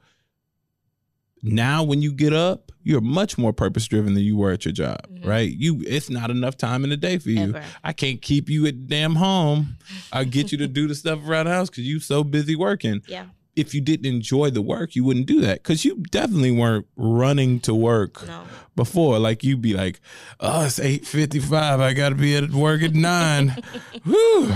Now, 1.43 1.83
when 1.83 2.01
you 2.01 2.11
get 2.11 2.33
up, 2.33 2.71
you're 2.83 3.01
much 3.01 3.37
more 3.37 3.53
purpose 3.53 3.85
driven 3.87 4.13
than 4.13 4.23
you 4.23 4.37
were 4.37 4.51
at 4.51 4.65
your 4.65 4.71
job, 4.71 4.99
Mhm. 5.11 5.25
right? 5.25 5.51
You, 5.51 5.83
it's 5.85 6.09
not 6.09 6.31
enough 6.31 6.57
time 6.57 6.83
in 6.83 6.89
the 6.89 6.97
day 6.97 7.17
for 7.17 7.29
you. 7.29 7.41
Ever. 7.41 7.63
I 7.83 7.93
can't 7.93 8.21
keep 8.21 8.49
you 8.49 8.65
at 8.65 8.87
damn 8.87 9.15
home. 9.15 9.77
I 10.11 10.23
get 10.23 10.51
you 10.51 10.57
to 10.59 10.67
do 10.79 10.87
the 10.87 10.95
stuff 10.95 11.19
around 11.27 11.45
the 11.47 11.51
house 11.53 11.69
because 11.69 11.85
you 11.85 11.99
so 11.99 12.23
busy 12.23 12.55
working 12.55 13.01
Yeah. 13.07 13.25
if 13.55 13.73
you 13.75 13.81
didn't 13.81 14.05
enjoy 14.05 14.49
the 14.51 14.61
work, 14.61 14.95
you 14.95 15.03
wouldn't 15.03 15.25
do 15.25 15.41
that 15.41 15.63
because 15.63 15.83
you 15.85 16.03
definitely 16.11 16.51
weren't 16.51 16.87
running 16.95 17.59
to 17.61 17.75
work 17.75 18.25
No. 18.25 18.43
before. 18.75 19.19
Like 19.19 19.43
you'd 19.43 19.61
be 19.61 19.73
like, 19.73 19.99
"Oh, 20.39 20.65
it's 20.65 20.79
eight 20.79 21.05
fifty-five. 21.05 21.79
I 21.81 21.93
got 21.93 22.09
to 22.09 22.15
be 22.15 22.35
at 22.35 22.51
work 22.51 22.81
at 22.83 22.93
nine. 22.95 23.61
Whew. 24.05 24.53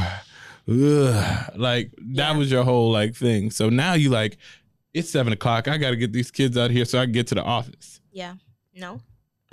Ugh. 0.70 1.52
Like 1.56 1.92
that 1.98 2.32
Yeah. 2.32 2.38
was 2.38 2.52
your 2.52 2.64
whole 2.64 2.92
like 2.92 3.16
thing. 3.16 3.52
So 3.52 3.70
now 3.70 3.94
you 3.94 4.10
like, 4.10 4.38
it's 4.94 5.10
seven 5.10 5.34
o'clock. 5.34 5.68
I 5.68 5.78
got 5.78 5.92
to 5.92 5.96
get 5.96 6.12
these 6.14 6.32
kids 6.32 6.58
out 6.58 6.72
here 6.72 6.86
so 6.86 7.00
I 7.00 7.06
can 7.06 7.12
get 7.14 7.28
to 7.28 7.36
the 7.36 7.44
office. 7.44 8.02
Yeah. 8.12 8.36
No. 8.74 9.02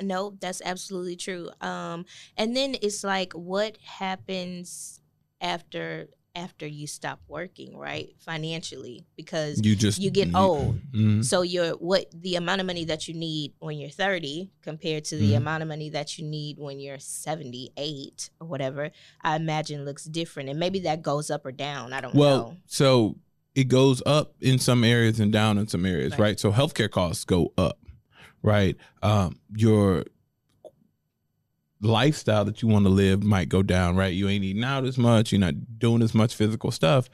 No, 0.01 0.37
that's 0.41 0.63
absolutely 0.65 1.17
true. 1.17 1.51
Um, 1.61 2.05
and 2.37 2.55
then 2.57 2.77
it's 2.83 3.03
like 3.03 3.33
what 3.33 3.77
happens 3.83 5.01
after 5.41 6.09
after 6.35 6.69
you 6.69 6.87
stop 6.87 7.21
working, 7.27 7.77
right? 7.77 8.11
Financially. 8.21 9.05
Because 9.17 9.61
You 9.65 9.75
just 9.75 9.99
you 10.01 10.11
get 10.11 10.33
old. 10.37 10.79
Mhm. 10.93 11.25
So 11.25 11.43
your 11.43 11.71
what 11.73 12.07
the 12.15 12.37
amount 12.37 12.61
of 12.61 12.67
money 12.69 12.85
that 12.85 13.09
you 13.09 13.15
need 13.15 13.55
when 13.59 13.77
you're 13.81 13.91
30 13.91 14.53
compared 14.63 15.05
to 15.07 15.17
the 15.17 15.33
Mhm. 15.33 15.37
amount 15.39 15.63
of 15.63 15.69
money 15.69 15.91
that 15.91 16.17
you 16.17 16.25
need 16.25 16.59
when 16.59 16.79
you're 16.79 17.01
78 17.01 18.31
or 18.41 18.47
whatever, 18.47 18.93
I 19.23 19.35
imagine 19.35 19.85
looks 19.85 20.05
different. 20.05 20.49
And 20.49 20.61
maybe 20.61 20.79
that 20.81 21.03
goes 21.03 21.29
up 21.29 21.45
or 21.45 21.51
down. 21.51 21.93
I 21.93 22.01
don't 22.01 22.15
Well, 22.15 22.37
know. 22.39 22.45
Well, 22.45 22.57
so 22.67 23.17
it 23.59 23.65
goes 23.69 24.01
up 24.07 24.35
in 24.41 24.59
some 24.61 24.85
areas 24.85 25.19
and 25.19 25.33
down 25.33 25.59
in 25.59 25.67
some 25.67 25.85
areas, 25.85 26.13
Right. 26.13 26.21
right? 26.21 26.41
So 26.41 26.53
healthcare 26.53 26.89
costs 26.91 27.25
go 27.25 27.53
up, 27.59 27.81
right? 28.41 28.77
Um, 29.03 29.41
your 29.57 30.05
lifestyle 31.81 32.45
that 32.45 32.63
you 32.63 32.69
want 32.69 32.85
to 32.85 32.89
live 32.91 33.23
might 33.23 33.49
go 33.49 33.63
down, 33.63 33.97
right? 33.97 34.13
You 34.15 34.29
ain't 34.29 34.45
eating 34.45 34.65
out 34.65 34.85
as 34.85 34.97
much, 34.99 35.33
you're 35.33 35.41
not 35.41 35.55
doing 35.79 36.03
as 36.03 36.15
much 36.15 36.35
physical 36.35 36.71
stuff, 36.71 37.09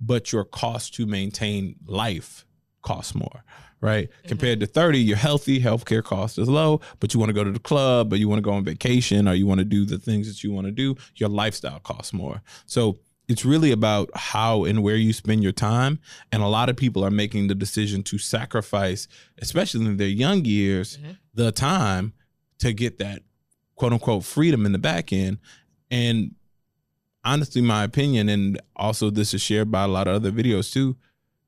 but 0.00 0.32
your 0.32 0.44
cost 0.44 0.94
to 0.94 1.06
maintain 1.06 1.76
life 1.86 2.46
costs 2.82 3.14
more. 3.14 3.44
Right. 3.82 4.10
Compared 4.24 4.60
to 4.60 4.66
30, 4.66 4.98
you're 5.00 5.16
healthy, 5.16 5.58
healthcare 5.58 6.04
cost 6.04 6.38
is 6.38 6.48
low, 6.50 6.80
but 6.98 7.14
you 7.14 7.20
want 7.20 7.30
to 7.30 7.34
go 7.34 7.44
to 7.44 7.50
the 7.50 7.58
club 7.58 8.12
or 8.12 8.16
you 8.16 8.28
want 8.28 8.38
to 8.38 8.42
go 8.42 8.52
on 8.52 8.62
vacation 8.62 9.26
or 9.26 9.32
you 9.32 9.46
want 9.46 9.58
to 9.58 9.64
do 9.64 9.86
the 9.86 9.98
things 9.98 10.28
that 10.28 10.44
you 10.44 10.52
want 10.52 10.66
to 10.66 10.70
do, 10.70 10.96
your 11.16 11.30
lifestyle 11.30 11.78
costs 11.80 12.12
more. 12.12 12.42
So 12.66 12.98
it's 13.30 13.44
really 13.44 13.70
about 13.70 14.10
how 14.14 14.64
and 14.64 14.82
where 14.82 14.96
you 14.96 15.12
spend 15.12 15.42
your 15.42 15.52
time. 15.52 16.00
And 16.32 16.42
a 16.42 16.48
lot 16.48 16.68
of 16.68 16.76
people 16.76 17.04
are 17.04 17.10
making 17.12 17.46
the 17.46 17.54
decision 17.54 18.02
to 18.04 18.18
sacrifice, 18.18 19.06
especially 19.38 19.86
in 19.86 19.96
their 19.98 20.08
young 20.08 20.44
years, 20.44 20.98
Mhm. 20.98 21.16
the 21.34 21.52
time 21.52 22.12
to 22.58 22.72
get 22.72 22.98
that 22.98 23.22
quote 23.76 23.92
unquote 23.92 24.24
freedom 24.24 24.66
in 24.66 24.72
the 24.72 24.78
back 24.78 25.12
end. 25.12 25.38
And 25.90 26.34
honestly, 27.24 27.62
my 27.62 27.84
opinion, 27.84 28.28
and 28.28 28.60
also 28.76 29.10
this 29.10 29.32
is 29.32 29.40
shared 29.42 29.70
by 29.70 29.84
a 29.84 29.88
lot 29.88 30.08
of 30.08 30.14
other 30.16 30.32
videos 30.32 30.72
too, 30.72 30.96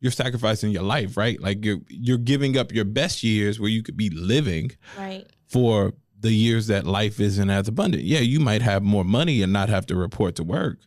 you're 0.01 0.13
sacrificing 0.13 0.71
your 0.73 0.83
life, 0.83 1.17
right? 1.17 1.41
Like 1.41 1.65
you're 1.65 1.81
you're 1.89 2.19
giving 2.19 2.57
up 2.57 2.73
your 2.73 2.85
best 2.85 3.23
years 3.23 3.59
where 3.61 3.71
you 3.71 3.83
could 3.83 3.97
be 3.97 4.11
living 4.11 4.73
Right. 4.99 5.27
for 5.47 5.95
the 6.21 6.33
years 6.33 6.69
that 6.69 6.87
life 6.87 7.19
isn't 7.19 7.51
as 7.51 7.67
abundant. 7.69 8.05
Yeah, 8.05 8.21
you 8.21 8.39
might 8.39 8.63
have 8.63 8.83
more 8.85 9.05
money 9.05 9.43
and 9.43 9.53
not 9.53 9.69
have 9.69 9.87
to 9.87 9.97
report 9.97 10.37
to 10.37 10.45
work, 10.45 10.79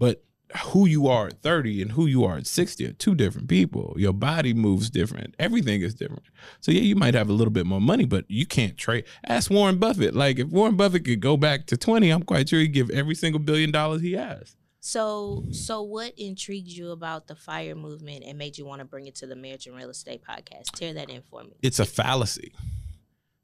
but 0.00 0.24
who 0.72 0.86
you 0.86 1.06
are 1.06 1.28
at 1.28 1.42
30 1.42 1.80
and 1.82 1.92
who 1.92 2.06
you 2.06 2.24
are 2.24 2.36
at 2.36 2.46
60 2.46 2.84
are 2.86 2.92
two 2.92 3.14
different 3.14 3.48
people. 3.48 3.94
Your 3.96 4.12
body 4.12 4.52
moves 4.52 4.90
different. 4.90 5.36
Everything 5.38 5.82
is 5.82 5.94
different. 5.94 6.24
So 6.60 6.72
yeah, 6.72 6.80
you 6.80 6.96
might 6.96 7.14
have 7.14 7.28
a 7.28 7.32
little 7.32 7.52
bit 7.52 7.66
more 7.66 7.80
money, 7.80 8.04
but 8.04 8.24
you 8.28 8.46
can't 8.46 8.76
trade. 8.76 9.04
Ask 9.28 9.48
Warren 9.48 9.78
Buffett. 9.78 10.14
Like 10.14 10.40
if 10.40 10.48
Warren 10.48 10.76
Buffett 10.76 11.04
could 11.04 11.20
go 11.20 11.36
back 11.36 11.66
to 11.66 11.76
20, 11.76 12.10
I'm 12.10 12.24
quite 12.24 12.48
sure 12.48 12.58
he'd 12.58 12.72
give 12.72 12.90
every 12.90 13.14
single 13.14 13.38
billion 13.38 13.70
dollars 13.70 14.02
he 14.02 14.14
has. 14.14 14.56
So, 14.80 15.44
so 15.52 15.82
what 15.82 16.14
intrigued 16.16 16.70
you 16.70 16.90
about 16.90 17.28
the 17.28 17.36
fire 17.36 17.74
movement 17.74 18.24
and 18.26 18.38
made 18.38 18.56
you 18.56 18.64
want 18.64 18.80
to 18.80 18.86
bring 18.86 19.06
it 19.06 19.14
to 19.16 19.26
the 19.26 19.36
Marriage 19.36 19.66
and 19.66 19.76
Real 19.76 19.90
Estate 19.90 20.22
podcast? 20.28 20.72
Tear 20.74 20.94
that 20.94 21.10
in 21.10 21.22
for 21.22 21.44
me. 21.44 21.52
it's 21.62 21.78
a 21.78 21.84
fallacy. 21.84 22.52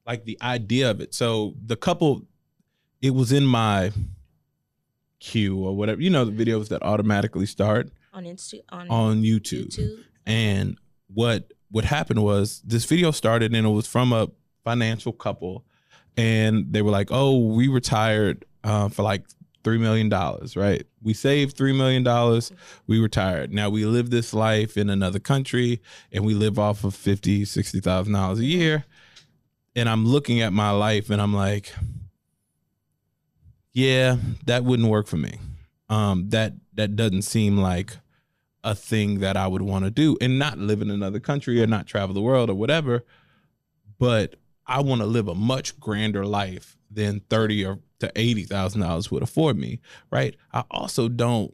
Like 0.06 0.24
the 0.24 0.38
idea 0.40 0.90
of 0.90 1.00
it. 1.00 1.14
So 1.14 1.54
the 1.64 1.76
couple, 1.76 2.22
it 3.02 3.10
was 3.10 3.32
in 3.32 3.44
my 3.44 3.92
queue 5.20 5.58
or 5.58 5.76
whatever. 5.76 6.00
You 6.00 6.10
know 6.10 6.24
the 6.24 6.44
videos 6.44 6.68
that 6.68 6.82
automatically 6.82 7.46
start 7.46 7.90
On 8.12 8.24
Insta, 8.24 8.60
on, 8.70 8.88
on 8.88 9.22
YouTube. 9.22 9.68
YouTube. 9.76 10.04
And 10.26 10.78
what 11.12 11.52
what 11.70 11.84
happened 11.84 12.22
was 12.22 12.62
this 12.64 12.84
video 12.84 13.10
started 13.10 13.54
and 13.54 13.66
it 13.66 13.70
was 13.70 13.86
from 13.86 14.12
a 14.12 14.28
financial 14.64 15.12
couple, 15.12 15.64
and 16.16 16.72
they 16.72 16.82
were 16.82 16.90
like, 16.90 17.08
"Oh, 17.10 17.38
we 17.38 17.68
retired 17.68 18.44
uh, 18.64 18.88
for 18.88 19.02
like 19.02 19.24
three 19.66 19.78
million 19.78 20.08
dollars, 20.08 20.56
right? 20.56 20.86
We 21.02 21.12
saved 21.12 21.56
three 21.56 21.72
million 21.72 22.04
dollars, 22.04 22.52
we 22.86 23.00
retired. 23.00 23.52
Now 23.52 23.68
we 23.68 23.84
live 23.84 24.10
this 24.10 24.32
life 24.32 24.76
in 24.76 24.88
another 24.88 25.18
country 25.18 25.82
and 26.12 26.24
we 26.24 26.34
live 26.34 26.56
off 26.56 26.84
of 26.84 26.94
fifty, 26.94 27.44
sixty 27.44 27.80
thousand 27.80 28.12
dollars 28.12 28.38
a 28.38 28.44
year. 28.44 28.84
And 29.74 29.88
I'm 29.88 30.06
looking 30.06 30.40
at 30.40 30.52
my 30.52 30.70
life 30.70 31.10
and 31.10 31.20
I'm 31.20 31.34
like, 31.34 31.74
yeah, 33.76 34.16
that 34.46 34.64
wouldn't 34.64 34.88
work 34.88 35.06
for 35.06 35.18
me. 35.18 35.38
Um, 35.90 36.30
that 36.30 36.54
that 36.74 36.96
doesn't 36.96 37.22
seem 37.22 37.58
like 37.58 37.98
a 38.64 38.74
thing 38.74 39.20
that 39.20 39.36
I 39.36 39.46
would 39.46 39.60
want 39.60 39.84
to 39.84 39.90
do 39.90 40.16
and 40.18 40.38
not 40.38 40.56
live 40.56 40.80
in 40.80 40.90
another 40.90 41.20
country 41.20 41.62
or 41.62 41.66
not 41.66 41.86
travel 41.86 42.14
the 42.14 42.22
world 42.22 42.48
or 42.48 42.54
whatever. 42.54 43.04
But 43.98 44.36
I 44.66 44.80
want 44.80 45.02
to 45.02 45.06
live 45.06 45.28
a 45.28 45.34
much 45.34 45.78
grander 45.78 46.24
life 46.24 46.78
than 46.90 47.20
thirty 47.28 47.66
or 47.66 47.80
to 48.00 48.10
eighty 48.16 48.44
thousand 48.44 48.80
dollars 48.80 49.10
would 49.10 49.22
afford 49.22 49.58
me, 49.58 49.80
right? 50.10 50.34
I 50.54 50.64
also 50.70 51.10
don't 51.10 51.52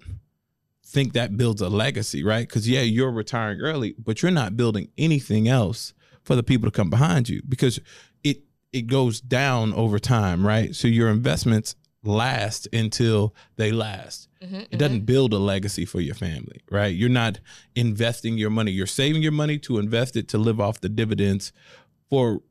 think 0.86 1.14
that 1.14 1.36
builds 1.36 1.60
a 1.60 1.68
legacy, 1.68 2.22
right? 2.22 2.46
Because 2.46 2.68
yeah, 2.68 2.82
you're 2.82 3.10
retiring 3.10 3.60
early, 3.60 3.96
but 3.98 4.22
you're 4.22 4.30
not 4.30 4.56
building 4.56 4.90
anything 4.96 5.48
else 5.48 5.92
for 6.22 6.36
the 6.36 6.44
people 6.44 6.70
to 6.70 6.76
come 6.76 6.88
behind 6.88 7.28
you 7.28 7.42
because 7.48 7.80
it 8.22 8.42
it 8.72 8.82
goes 8.82 9.20
down 9.20 9.74
over 9.74 9.98
time, 9.98 10.46
right? 10.46 10.72
So 10.76 10.86
your 10.86 11.08
investments 11.08 11.74
last 12.04 12.66
until 12.72 13.34
they 13.56 13.70
last. 13.72 14.28
Mm-hmm, 14.42 14.60
It 14.70 14.78
doesn't 14.78 15.06
build 15.06 15.32
a 15.32 15.38
legacy 15.38 15.84
for 15.84 16.00
your 16.00 16.14
family, 16.14 16.60
right? 16.70 16.94
You're 16.94 17.08
not 17.08 17.38
investing 17.74 18.38
your 18.38 18.50
money. 18.50 18.72
You're 18.72 18.86
saving 18.86 19.22
your 19.22 19.32
money 19.32 19.58
to 19.60 19.78
invest 19.78 20.16
it 20.16 20.28
to 20.28 20.38
live 20.38 20.60
off 20.60 20.80
the 20.80 20.88
dividends 20.88 21.52
for 22.10 22.42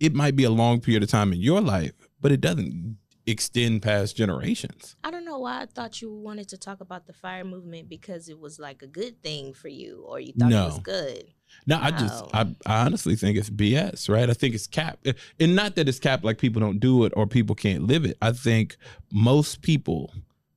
it 0.00 0.14
might 0.14 0.36
be 0.36 0.44
a 0.44 0.50
long 0.50 0.80
period 0.80 1.02
of 1.02 1.08
time 1.08 1.32
in 1.32 1.40
your 1.40 1.60
life, 1.60 1.92
but 2.20 2.32
it 2.32 2.40
doesn't 2.40 2.96
extend 3.26 3.82
past 3.82 4.16
generations. 4.16 4.96
I 5.02 5.10
don't 5.10 5.24
know 5.24 5.38
why 5.38 5.62
I 5.62 5.66
thought 5.66 6.02
you 6.02 6.12
wanted 6.12 6.48
to 6.48 6.58
talk 6.58 6.80
about 6.80 7.06
the 7.06 7.12
fire 7.12 7.44
movement 7.44 7.88
because 7.88 8.28
it 8.28 8.38
was 8.38 8.58
like 8.58 8.82
a 8.82 8.86
good 8.86 9.22
thing 9.22 9.54
for 9.54 9.68
you, 9.68 10.04
or 10.06 10.20
you 10.20 10.32
thought 10.38 10.52
it 10.52 10.54
was 10.56 10.78
good. 10.80 11.24
No, 11.66 11.78
I 11.80 11.90
just 11.92 12.24
I, 12.34 12.46
I 12.66 12.84
honestly 12.84 13.16
think 13.16 13.38
it's 13.38 13.50
BS, 13.50 14.08
right? 14.08 14.28
I 14.28 14.34
think 14.34 14.54
it's 14.54 14.66
cap, 14.66 14.98
eh, 15.04 15.12
And 15.38 15.54
not 15.54 15.76
that 15.76 15.88
it's 15.88 15.98
capped 16.00 16.24
like 16.24 16.38
people 16.38 16.60
don't 16.60 16.80
do 16.80 17.04
it 17.04 17.12
or 17.16 17.26
people 17.26 17.54
can't 17.54 17.86
live 17.86 18.04
it. 18.04 18.16
I 18.20 18.32
think 18.32 18.76
most 19.12 19.62
people 19.62 20.12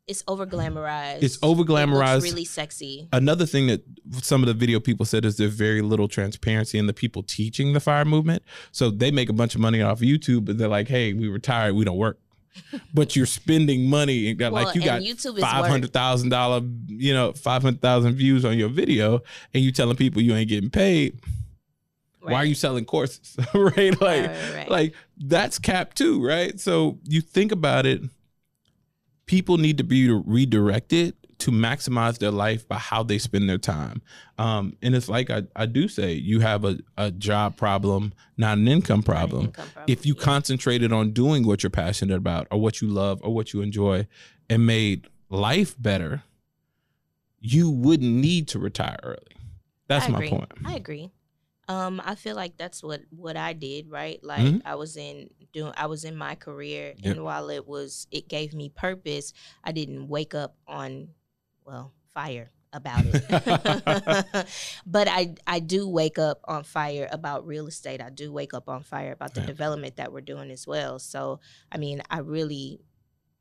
It's 0.07 0.23
over 0.27 0.45
glamorized. 0.47 1.21
It's 1.21 1.37
over-glamorized. 1.43 2.23
Really 2.23 2.45
sexy. 2.45 3.07
another 3.13 3.45
thing 3.45 3.67
that 3.67 3.83
some 4.23 4.41
of 4.41 4.47
the 4.47 4.53
video 4.53 4.79
people 4.79 5.05
said 5.05 5.23
is 5.25 5.37
there's 5.37 5.53
very 5.53 5.81
little 5.81 6.07
transparency 6.07 6.79
in 6.79 6.87
the 6.87 6.93
people 6.93 7.21
teaching 7.21 7.73
the 7.73 7.79
fire 7.79 8.05
movement. 8.05 8.41
So 8.71 8.89
they 8.89 9.11
make 9.11 9.29
a 9.29 9.33
bunch 9.33 9.53
of 9.53 9.61
money 9.61 9.81
off 9.81 9.99
YouTube, 9.99 10.45
but 10.45 10.57
they're 10.57 10.67
like, 10.67 10.87
"Hey, 10.87 11.13
we 11.13 11.27
retired, 11.27 11.75
we 11.75 11.85
don't 11.85 11.97
work." 11.97 12.19
But 12.93 13.15
you're 13.15 13.25
spending 13.25 13.89
money 13.89 14.29
and 14.29 14.37
got 14.37 14.51
Well, 14.51 14.65
like 14.65 14.75
you 14.75 14.81
got 14.83 15.01
five 15.41 15.65
hundred 15.67 15.93
thousand 15.93 16.29
dollar, 16.29 16.61
you 16.87 17.13
know, 17.13 17.33
five 17.33 17.61
hundred 17.61 17.81
thousand 17.81 18.15
views 18.15 18.45
on 18.45 18.57
your 18.57 18.69
video, 18.69 19.21
and 19.53 19.63
you 19.63 19.71
telling 19.71 19.95
people 19.95 20.21
you 20.21 20.33
ain't 20.35 20.49
getting 20.49 20.69
paid. 20.69 21.19
Why 22.21 22.33
are 22.39 22.45
you 22.45 22.55
selling 22.55 22.83
courses? 22.83 23.37
right? 23.53 23.77
Like, 23.77 24.01
Right, 24.01 24.27
right, 24.27 24.53
right. 24.55 24.69
like 24.69 24.93
that's 25.17 25.59
cap 25.59 25.93
too, 25.93 26.25
right? 26.25 26.59
So 26.59 26.99
you 27.05 27.21
think 27.21 27.51
about 27.53 27.85
it, 27.85 28.01
people 29.27 29.57
need 29.57 29.77
to 29.77 29.83
be 29.83 30.09
redirected 30.09 31.15
to 31.39 31.51
maximize 31.51 32.17
their 32.17 32.31
life 32.31 32.67
by 32.67 32.77
how 32.77 33.03
they 33.03 33.17
spend 33.19 33.47
their 33.49 33.59
time. 33.59 34.01
Um, 34.39 34.73
and 34.81 34.95
it's 34.95 35.07
like 35.07 35.29
I, 35.29 35.43
I 35.55 35.67
do 35.67 35.87
say, 35.87 36.13
you 36.13 36.39
have 36.39 36.65
a, 36.65 36.79
a 36.97 37.11
job 37.11 37.57
problem, 37.57 38.13
not 38.37 38.57
an 38.57 38.67
income 38.67 38.99
Not 39.05 39.07
an 39.07 39.13
problem. 39.13 39.45
income 39.45 39.67
problem, 39.69 39.85
If 39.87 40.05
you 40.05 40.15
yeah. 40.17 40.23
concentrated 40.23 40.91
on 40.91 41.11
doing 41.11 41.45
what 41.45 41.61
you're 41.61 41.69
passionate 41.69 42.15
about 42.17 42.47
or 42.49 42.59
what 42.59 42.81
you 42.81 42.87
love 42.87 43.19
or 43.23 43.33
what 43.35 43.53
you 43.53 43.61
enjoy 43.61 44.07
and 44.49 44.65
made 44.65 45.07
life 45.29 45.75
better, 45.79 46.23
you 47.39 47.69
wouldn't 47.69 48.11
need 48.15 48.47
to 48.49 48.59
retire 48.59 48.97
early. 49.03 49.17
That's 49.87 50.09
my 50.09 50.27
point. 50.27 50.51
I 50.65 50.73
agree. 50.75 51.11
Um, 51.69 52.01
I 52.03 52.15
feel 52.15 52.35
like 52.35 52.57
that's 52.57 52.81
what 52.81 53.01
what 53.09 53.35
I 53.37 53.51
did, 53.53 53.89
right? 53.91 54.23
Like 54.23 54.45
Mhm. 54.45 54.61
I 54.65 54.75
was 54.75 54.95
in 54.97 55.29
doing 55.53 55.73
I 55.75 55.85
was 55.87 56.05
in 56.05 56.15
my 56.15 56.33
career 56.35 56.93
Yep. 56.97 57.15
and 57.15 57.23
while 57.25 57.49
it 57.49 57.67
was 57.67 58.07
it 58.09 58.27
gave 58.29 58.53
me 58.53 58.69
purpose, 58.69 59.33
I 59.63 59.71
didn't 59.73 60.07
wake 60.07 60.33
up 60.33 60.55
on 60.65 61.09
well, 61.67 61.93
fire 62.13 62.49
about 62.73 63.03
it. 63.05 63.23
but 64.85 65.07
I 65.07 65.35
I 65.45 65.59
do 65.59 65.87
wake 65.87 66.17
up 66.17 66.39
on 66.45 66.63
fire 66.63 67.07
about 67.11 67.45
real 67.45 67.67
estate. 67.67 68.01
I 68.01 68.09
do 68.09 68.31
wake 68.31 68.53
up 68.53 68.67
on 68.69 68.83
fire 68.83 69.11
about 69.11 69.33
the 69.33 69.41
Yeah. 69.41 69.47
development 69.47 69.97
that 69.97 70.11
we're 70.11 70.21
doing 70.21 70.49
as 70.51 70.65
well. 70.65 70.99
So, 70.99 71.39
I 71.71 71.77
mean, 71.77 72.01
I 72.09 72.19
really 72.19 72.79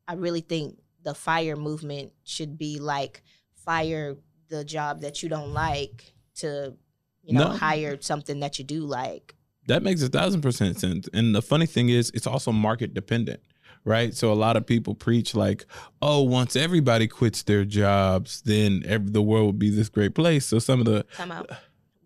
I 0.08 0.14
really 0.14 0.40
think 0.42 0.78
the 1.02 1.14
fire 1.14 1.56
movement 1.56 2.12
should 2.24 2.58
be 2.58 2.78
like 2.80 3.22
fire 3.54 4.16
the 4.48 4.64
job 4.64 5.00
that 5.00 5.22
you 5.22 5.28
don't 5.28 5.52
like 5.52 6.14
to 6.36 6.74
you 7.22 7.32
know 7.34 7.48
No. 7.48 7.56
hire 7.56 7.96
something 8.00 8.40
that 8.40 8.58
you 8.58 8.64
do 8.64 8.80
like 8.80 9.34
That 9.66 9.82
makes 9.82 10.02
a 10.02 10.08
thousand 10.08 10.42
percent 10.42 10.78
sense. 10.78 11.08
And 11.12 11.34
the 11.34 11.42
funny 11.42 11.66
thing 11.66 11.88
is, 11.88 12.10
it's 12.14 12.26
also 12.26 12.52
market 12.52 12.94
dependent, 12.94 13.40
right? 13.86 14.14
So 14.14 14.30
a 14.32 14.34
lot 14.34 14.56
of 14.56 14.66
people 14.66 14.94
preach 14.94 15.34
like, 15.34 15.64
"Oh, 16.02 16.20
once 16.22 16.56
everybody 16.56 17.06
quits 17.06 17.44
their 17.44 17.64
jobs, 17.64 18.42
then 18.42 18.82
ev 18.84 19.14
the 19.14 19.22
world 19.22 19.46
will 19.46 19.52
be 19.52 19.70
this 19.70 19.88
great 19.88 20.14
place." 20.14 20.44
So 20.44 20.58
some 20.58 20.80
of 20.80 20.86
the 20.86 21.06
come 21.12 21.32
out 21.32 21.50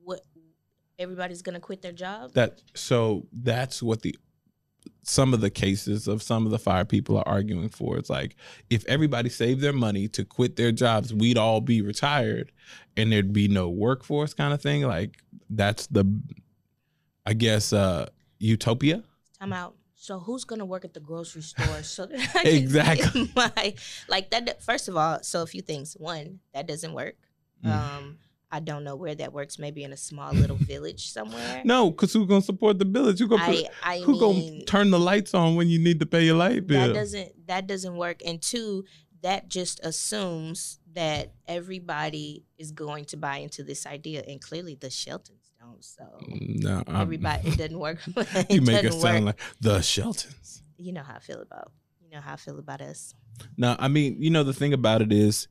what 0.05 0.21
everybody's 0.99 1.43
gonna 1.43 1.59
quit 1.59 1.83
their 1.83 1.93
job 1.93 2.35
that 2.35 2.61
so 2.75 3.27
that's 3.33 3.83
what 3.83 4.03
the 4.03 4.15
some 5.03 5.33
of 5.35 5.41
the 5.41 5.51
cases 5.51 6.07
of 6.07 6.23
some 6.23 6.45
of 6.45 6.53
the 6.53 6.59
fire 6.59 6.85
people 6.85 7.17
are 7.17 7.27
arguing 7.27 7.71
for. 7.71 7.97
It's 7.97 8.11
like 8.11 8.37
if 8.69 8.85
everybody 8.87 9.31
saved 9.31 9.61
their 9.61 9.73
money 9.73 10.07
to 10.09 10.25
quit 10.25 10.57
their 10.57 10.73
jobs, 10.73 11.13
we'd 11.13 11.39
all 11.39 11.61
be 11.61 11.81
retired 11.81 12.53
and 12.97 13.11
there'd 13.11 13.33
be 13.33 13.49
no 13.49 13.69
workforce 13.69 14.35
kind 14.35 14.53
of 14.53 14.61
thing. 14.61 14.83
Like 14.83 15.19
that's 15.49 15.87
the 15.87 16.05
I 17.25 17.33
guess 17.33 17.73
uh 17.73 18.09
utopia. 18.39 19.03
time 19.39 19.53
out 19.53 19.75
so 20.03 20.19
who's 20.19 20.45
gonna 20.45 20.65
work 20.65 20.85
at 20.87 20.95
the 20.95 21.01
grocery 21.01 21.43
store 21.43 21.83
so 21.83 22.07
that 22.07 22.19
I 22.35 22.43
can 22.45 22.55
Exactly. 22.55 23.27
get 23.35 23.37
my 23.37 23.75
like 24.09 24.31
that 24.31 24.63
first 24.63 24.89
of 24.89 24.97
all 24.97 25.23
so 25.23 25.43
a 25.43 25.47
few 25.47 25.61
things 25.63 25.95
one 25.99 26.41
that 26.55 26.67
doesn't 26.67 26.93
work 26.95 27.17
Mm. 27.65 27.71
um 27.71 28.19
I 28.51 28.59
don't 28.59 28.83
know 28.85 28.97
where 28.97 29.15
that 29.15 29.33
works 29.33 29.59
maybe 29.59 29.85
in 29.85 29.93
a 29.93 29.97
small 29.97 30.33
little 30.33 30.57
village 30.75 31.13
somewhere 31.13 31.61
No, 31.65 31.91
because 31.91 32.13
who's 32.15 32.27
gonna 32.27 32.41
support 32.41 32.79
the 32.79 32.85
village? 32.87 33.19
Who 33.21 33.29
gonna 33.29 33.45
put, 33.45 33.67
I 33.85 33.97
I 33.97 34.01
who 34.01 34.13
mean 34.13 34.21
gonna 34.21 34.65
turn 34.65 34.91
the 34.91 34.99
lights 34.99 35.35
on 35.35 35.55
when 35.57 35.69
you 35.69 35.79
need 35.79 36.01
to 36.01 36.07
pay 36.07 36.25
your 36.25 36.37
light 36.37 36.67
bill? 36.67 36.89
that 36.89 36.95
doesn't 36.95 37.47
that 37.47 37.67
doesn't 37.67 37.97
work 37.97 38.23
and 38.25 38.41
two 38.41 38.85
that 39.23 39.49
just 39.51 39.79
assumes 39.85 40.81
that 40.95 41.35
everybody 41.47 42.45
is 42.59 42.73
going 42.73 43.05
to 43.05 43.17
buy 43.19 43.37
into 43.37 43.63
this 43.63 43.85
idea 43.87 44.25
and 44.27 44.41
clearly 44.41 44.75
the 44.75 44.89
sheltons 44.91 45.50
don't 45.61 45.85
so 45.85 46.05
no, 46.29 46.83
I'm- 46.87 47.03
everybody 47.03 47.49
it 47.51 47.59
doesn't 47.59 47.79
work 47.79 47.99
it 48.17 48.51
you 48.51 48.61
make 48.63 48.83
it 48.85 48.93
sound 48.95 49.27
work. 49.27 49.37
like 49.39 49.41
the 49.61 49.81
Sheltons. 49.83 50.63
you 50.79 50.93
know 50.93 51.03
how 51.03 51.15
i 51.17 51.19
feel 51.21 51.41
about 51.43 51.71
you 52.03 52.09
know 52.11 52.21
how 52.21 52.33
i 52.33 52.37
feel 52.37 52.59
about 52.59 52.81
us 52.81 53.15
No, 53.57 53.75
I 53.79 53.89
mean, 53.89 54.17
you 54.21 54.29
know, 54.31 54.45
the 54.45 54.53
thing 54.53 54.73
about 54.75 55.01
it 55.01 55.13
is, 55.13 55.49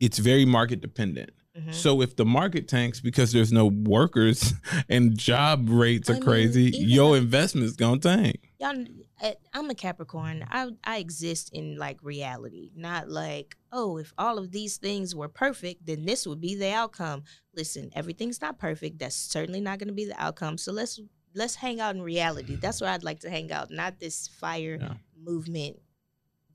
it's 0.00 0.18
very 0.18 0.44
market 0.44 0.80
dependent. 0.80 1.30
Mhm. 1.60 1.74
So 1.74 2.00
if 2.02 2.16
the 2.16 2.24
market 2.24 2.68
tanks 2.68 3.00
because 3.00 3.32
there's 3.32 3.52
no 3.52 3.66
workers 3.66 4.54
and 4.88 5.16
job 5.18 5.68
rates 5.68 6.08
are 6.08 6.12
I 6.14 6.16
mean, 6.16 6.22
crazy, 6.24 6.70
your 6.76 7.16
if- 7.16 7.22
investment's 7.24 7.76
gonna 7.76 8.00
tank. 8.00 8.50
y'all 8.60 8.84
I- 9.22 9.36
i'm 9.52 9.68
a 9.68 9.74
capricorn 9.74 10.44
i 10.50 10.68
i 10.84 10.96
exist 10.98 11.50
in 11.52 11.76
like 11.76 11.98
reality 12.02 12.70
not 12.74 13.10
like 13.10 13.54
oh 13.70 13.98
if 13.98 14.14
all 14.16 14.38
of 14.38 14.50
these 14.50 14.78
things 14.78 15.14
were 15.14 15.28
perfect 15.28 15.84
then 15.84 16.06
this 16.06 16.26
would 16.26 16.40
be 16.40 16.54
the 16.54 16.72
outcome 16.72 17.24
listen 17.54 17.90
everything's 17.94 18.40
not 18.40 18.58
perfect 18.58 18.98
that's 18.98 19.16
certainly 19.16 19.60
not 19.60 19.78
going 19.78 19.88
to 19.88 19.94
be 19.94 20.06
the 20.06 20.18
outcome 20.22 20.56
so 20.56 20.72
let's 20.72 20.98
let's 21.34 21.54
hang 21.56 21.80
out 21.80 21.94
in 21.94 22.00
reality 22.00 22.54
that's 22.56 22.80
where 22.80 22.90
i'd 22.90 23.04
like 23.04 23.20
to 23.20 23.28
hang 23.28 23.52
out 23.52 23.70
not 23.70 23.98
this 24.00 24.26
fire 24.26 24.78
Yeah. 24.80 24.94
movement 25.22 25.76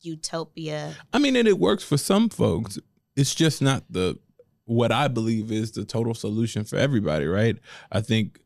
utopia 0.02 0.96
I 1.14 1.20
mean, 1.20 1.36
and 1.36 1.48
it 1.48 1.58
works 1.60 1.84
for 1.84 1.98
some 1.98 2.30
folks. 2.30 2.78
It's 3.16 3.34
just 3.34 3.62
not 3.62 3.84
the 3.90 4.18
what 4.66 4.92
I 4.92 5.08
believe 5.08 5.52
is 5.52 5.72
the 5.72 5.86
total 5.86 6.14
solution 6.14 6.64
for 6.64 6.78
everybody, 6.78 7.26
right? 7.26 7.58
I 7.92 8.02
think 8.02 8.40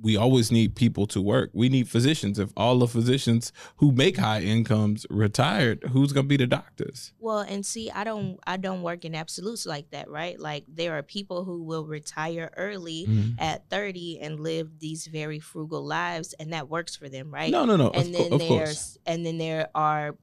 we 0.00 0.16
always 0.16 0.52
need 0.52 0.76
people 0.76 1.08
to 1.08 1.20
work. 1.20 1.50
We 1.52 1.68
need 1.68 1.88
physicians. 1.88 2.38
If 2.38 2.52
all 2.56 2.78
the 2.78 2.86
physicians 2.86 3.52
who 3.78 3.90
make 3.90 4.16
high 4.16 4.42
incomes 4.42 5.04
retired, 5.10 5.82
who's 5.90 6.12
gonna 6.12 6.28
be 6.28 6.36
the 6.36 6.46
doctors? 6.46 7.12
Well, 7.18 7.40
and 7.40 7.66
see, 7.66 7.90
I 7.90 8.04
don't 8.04 8.38
I 8.46 8.58
don't 8.58 8.82
work 8.82 9.04
in 9.04 9.16
absolutes 9.16 9.66
like 9.66 9.90
that, 9.90 10.08
right? 10.08 10.38
Like 10.38 10.66
there 10.68 10.96
are 10.96 11.02
people 11.02 11.42
who 11.44 11.64
will 11.64 11.84
retire 11.84 12.52
early 12.56 13.06
Mm-hmm. 13.08 13.40
at 13.40 13.68
30 13.70 14.20
and 14.20 14.38
live 14.38 14.78
these 14.78 15.08
very 15.08 15.40
frugal 15.40 15.84
lives 15.84 16.32
and 16.38 16.52
that 16.52 16.68
works 16.68 16.94
for 16.94 17.08
them, 17.08 17.34
right? 17.34 17.50
No, 17.50 17.64
no, 17.64 17.74
no. 17.76 17.90
and 17.90 18.06
of, 18.06 18.12
then 18.12 18.30
co- 18.30 18.38
there's 18.38 18.48
course. 18.48 18.98
and 19.04 19.26
then 19.26 19.38
there 19.38 19.68
are 19.74 20.14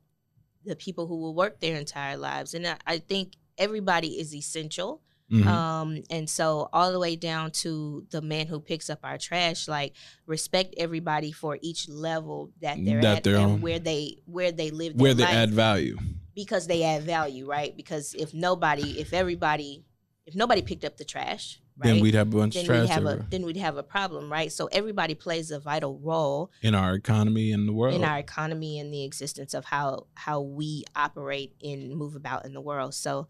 the 0.63 0.78
people 0.78 1.06
who 1.08 1.17
will 1.17 1.36
work 1.36 1.60
their 1.60 1.76
entire 1.78 2.15
lives. 2.15 2.54
And 2.54 2.65
I, 2.65 2.78
I 2.88 2.98
think 3.00 3.34
everybody 3.58 4.17
is 4.19 4.34
essential. 4.34 5.02
Mhm. 5.31 5.45
Um, 5.47 6.03
and 6.11 6.29
so 6.29 6.69
all 6.71 6.91
the 6.91 6.99
way 6.99 7.15
down 7.15 7.49
to 7.51 8.05
the 8.11 8.21
man 8.21 8.45
who 8.47 8.59
picks 8.59 8.89
up 8.91 8.99
our 9.03 9.17
trash, 9.17 9.67
like 9.67 9.93
respect 10.27 10.75
everybody 10.77 11.31
for 11.31 11.57
each 11.61 11.89
level 11.89 12.51
that 12.61 12.77
they're 12.83 13.01
That 13.01 13.17
at 13.17 13.23
they're 13.23 13.38
and 13.38 13.51
on. 13.53 13.61
where 13.61 13.79
they 13.79 14.17
where 14.25 14.51
they 14.51 14.69
live 14.69 14.95
Where 14.95 15.13
they 15.15 15.23
life 15.23 15.33
add 15.33 15.51
value. 15.51 15.97
because 16.35 16.67
they 16.67 16.83
add 16.83 17.03
value, 17.03 17.45
right? 17.47 17.75
Because 17.75 18.13
if 18.13 18.33
nobody, 18.35 18.99
if 18.99 19.13
everybody, 19.13 19.83
if 20.27 20.35
nobody 20.35 20.61
picked 20.61 20.85
up 20.85 20.97
the 20.97 21.05
trash, 21.05 21.59
right, 21.77 21.88
Then 21.93 22.01
we'd 22.01 22.13
have 22.13 22.27
a 22.31 22.38
bunch 22.38 22.53
then 22.53 22.61
of 22.61 22.67
trash 22.67 22.81
we'd 22.81 22.89
have 22.89 23.05
a 23.05 23.25
then 23.31 23.45
we'd 23.45 23.57
have 23.57 23.77
a 23.77 23.83
problem, 23.83 24.31
right? 24.31 24.51
So 24.51 24.67
everybody 24.67 25.15
plays 25.15 25.49
a 25.49 25.59
vital 25.59 25.97
role 26.03 26.51
in 26.61 26.75
our 26.75 26.93
economy 26.93 27.51
and 27.51 27.67
the 27.67 27.73
world. 27.73 27.95
in 27.95 28.03
our 28.03 28.19
economy 28.19 28.77
and 28.79 28.93
the 28.93 29.03
existence 29.03 29.55
of 29.55 29.65
how 29.65 30.05
how 30.13 30.39
we 30.41 30.83
operate 30.95 31.55
and 31.63 31.95
move 31.95 32.15
about 32.15 32.45
in 32.45 32.53
the 32.53 32.61
world. 32.61 32.93
So, 32.93 33.27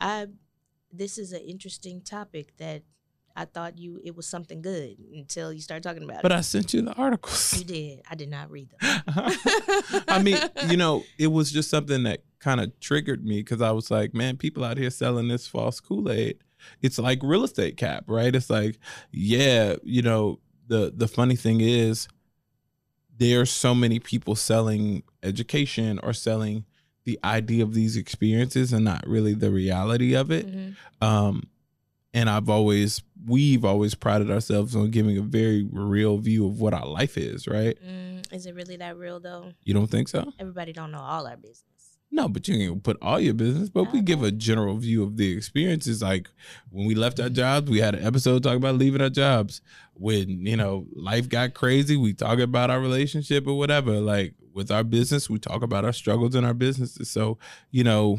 I 0.00 0.26
this 0.92 1.18
is 1.18 1.32
an 1.32 1.40
interesting 1.42 2.00
topic 2.00 2.56
that 2.58 2.82
I 3.36 3.44
thought 3.44 3.78
you 3.78 4.00
it 4.02 4.16
was 4.16 4.26
something 4.26 4.62
good 4.62 4.96
until 5.14 5.52
you 5.52 5.60
started 5.60 5.82
talking 5.82 6.02
about 6.02 6.22
but 6.22 6.32
it. 6.32 6.34
But 6.34 6.38
I 6.38 6.40
sent 6.40 6.72
you 6.72 6.82
the 6.82 6.94
articles. 6.94 7.58
you 7.58 7.64
did. 7.64 8.02
I 8.10 8.14
did 8.14 8.30
not 8.30 8.50
read 8.50 8.70
them. 8.70 9.02
I 10.08 10.22
mean, 10.22 10.38
you 10.68 10.78
know, 10.78 11.04
it 11.18 11.26
was 11.26 11.52
just 11.52 11.68
something 11.68 12.04
that 12.04 12.22
kind 12.38 12.60
of 12.60 12.78
triggered 12.80 13.24
me 13.24 13.40
because 13.40 13.60
I 13.60 13.72
was 13.72 13.90
like, 13.90 14.14
man, 14.14 14.38
people 14.38 14.64
out 14.64 14.78
here 14.78 14.90
selling 14.90 15.28
this 15.28 15.46
false 15.46 15.80
Kool 15.80 16.10
Aid. 16.10 16.38
It's 16.80 16.98
like 16.98 17.20
real 17.22 17.44
estate 17.44 17.76
cap, 17.76 18.04
right? 18.08 18.34
It's 18.34 18.48
like, 18.48 18.78
yeah, 19.12 19.76
you 19.82 20.00
know, 20.00 20.40
the 20.66 20.92
the 20.96 21.06
funny 21.06 21.36
thing 21.36 21.60
is, 21.60 22.08
there's 23.18 23.50
so 23.50 23.74
many 23.74 23.98
people 23.98 24.34
selling 24.34 25.02
education 25.22 26.00
or 26.02 26.12
selling 26.12 26.64
the 27.06 27.18
idea 27.24 27.62
of 27.62 27.72
these 27.72 27.96
experiences 27.96 28.72
and 28.72 28.84
not 28.84 29.06
really 29.06 29.32
the 29.32 29.50
reality 29.50 30.14
of 30.14 30.30
it. 30.30 30.46
Mhm. 30.46 30.76
Um, 31.00 31.48
and 32.12 32.28
I've 32.28 32.48
always, 32.50 33.02
we've 33.26 33.64
always 33.64 33.94
prided 33.94 34.30
ourselves 34.30 34.74
on 34.74 34.90
giving 34.90 35.16
a 35.16 35.22
very 35.22 35.66
real 35.70 36.18
view 36.18 36.46
of 36.46 36.60
what 36.60 36.74
our 36.74 36.86
life 36.86 37.16
is, 37.16 37.46
right? 37.46 37.78
Mm, 37.86 38.32
is 38.32 38.46
it 38.46 38.54
really 38.54 38.76
that 38.78 38.96
real 38.98 39.20
though? 39.20 39.52
You 39.64 39.72
don't 39.74 39.86
think 39.90 40.08
so? 40.08 40.32
Everybody 40.38 40.72
don't 40.72 40.90
know 40.90 40.98
all 41.00 41.26
our 41.26 41.36
business. 41.36 41.62
No, 42.10 42.28
but 42.28 42.48
you 42.48 42.56
can 42.56 42.80
put 42.80 42.96
all 43.02 43.20
your 43.20 43.34
business. 43.34 43.68
But 43.68 43.92
we 43.92 44.00
give 44.00 44.22
a 44.22 44.30
general 44.30 44.76
view 44.76 45.02
of 45.02 45.16
the 45.16 45.36
experiences. 45.36 46.00
Like 46.02 46.30
when 46.70 46.86
we 46.86 46.94
left 46.94 47.20
our 47.20 47.28
jobs, 47.28 47.70
we 47.70 47.80
had 47.80 47.94
an 47.94 48.04
episode 48.06 48.42
talking 48.42 48.56
about 48.58 48.76
leaving 48.76 49.02
our 49.02 49.10
jobs. 49.10 49.60
When 49.94 50.46
you 50.46 50.56
know 50.56 50.86
life 50.94 51.28
got 51.28 51.54
crazy, 51.54 51.96
we 51.96 52.14
talk 52.14 52.38
about 52.38 52.70
our 52.70 52.80
relationship 52.80 53.46
or 53.46 53.58
whatever. 53.58 53.92
Like 54.00 54.34
with 54.54 54.70
our 54.70 54.84
business, 54.84 55.28
we 55.28 55.38
talk 55.38 55.62
about 55.62 55.84
our 55.84 55.92
struggles 55.92 56.34
in 56.34 56.44
our 56.44 56.54
businesses. 56.54 57.10
So 57.10 57.38
you 57.70 57.84
know, 57.84 58.18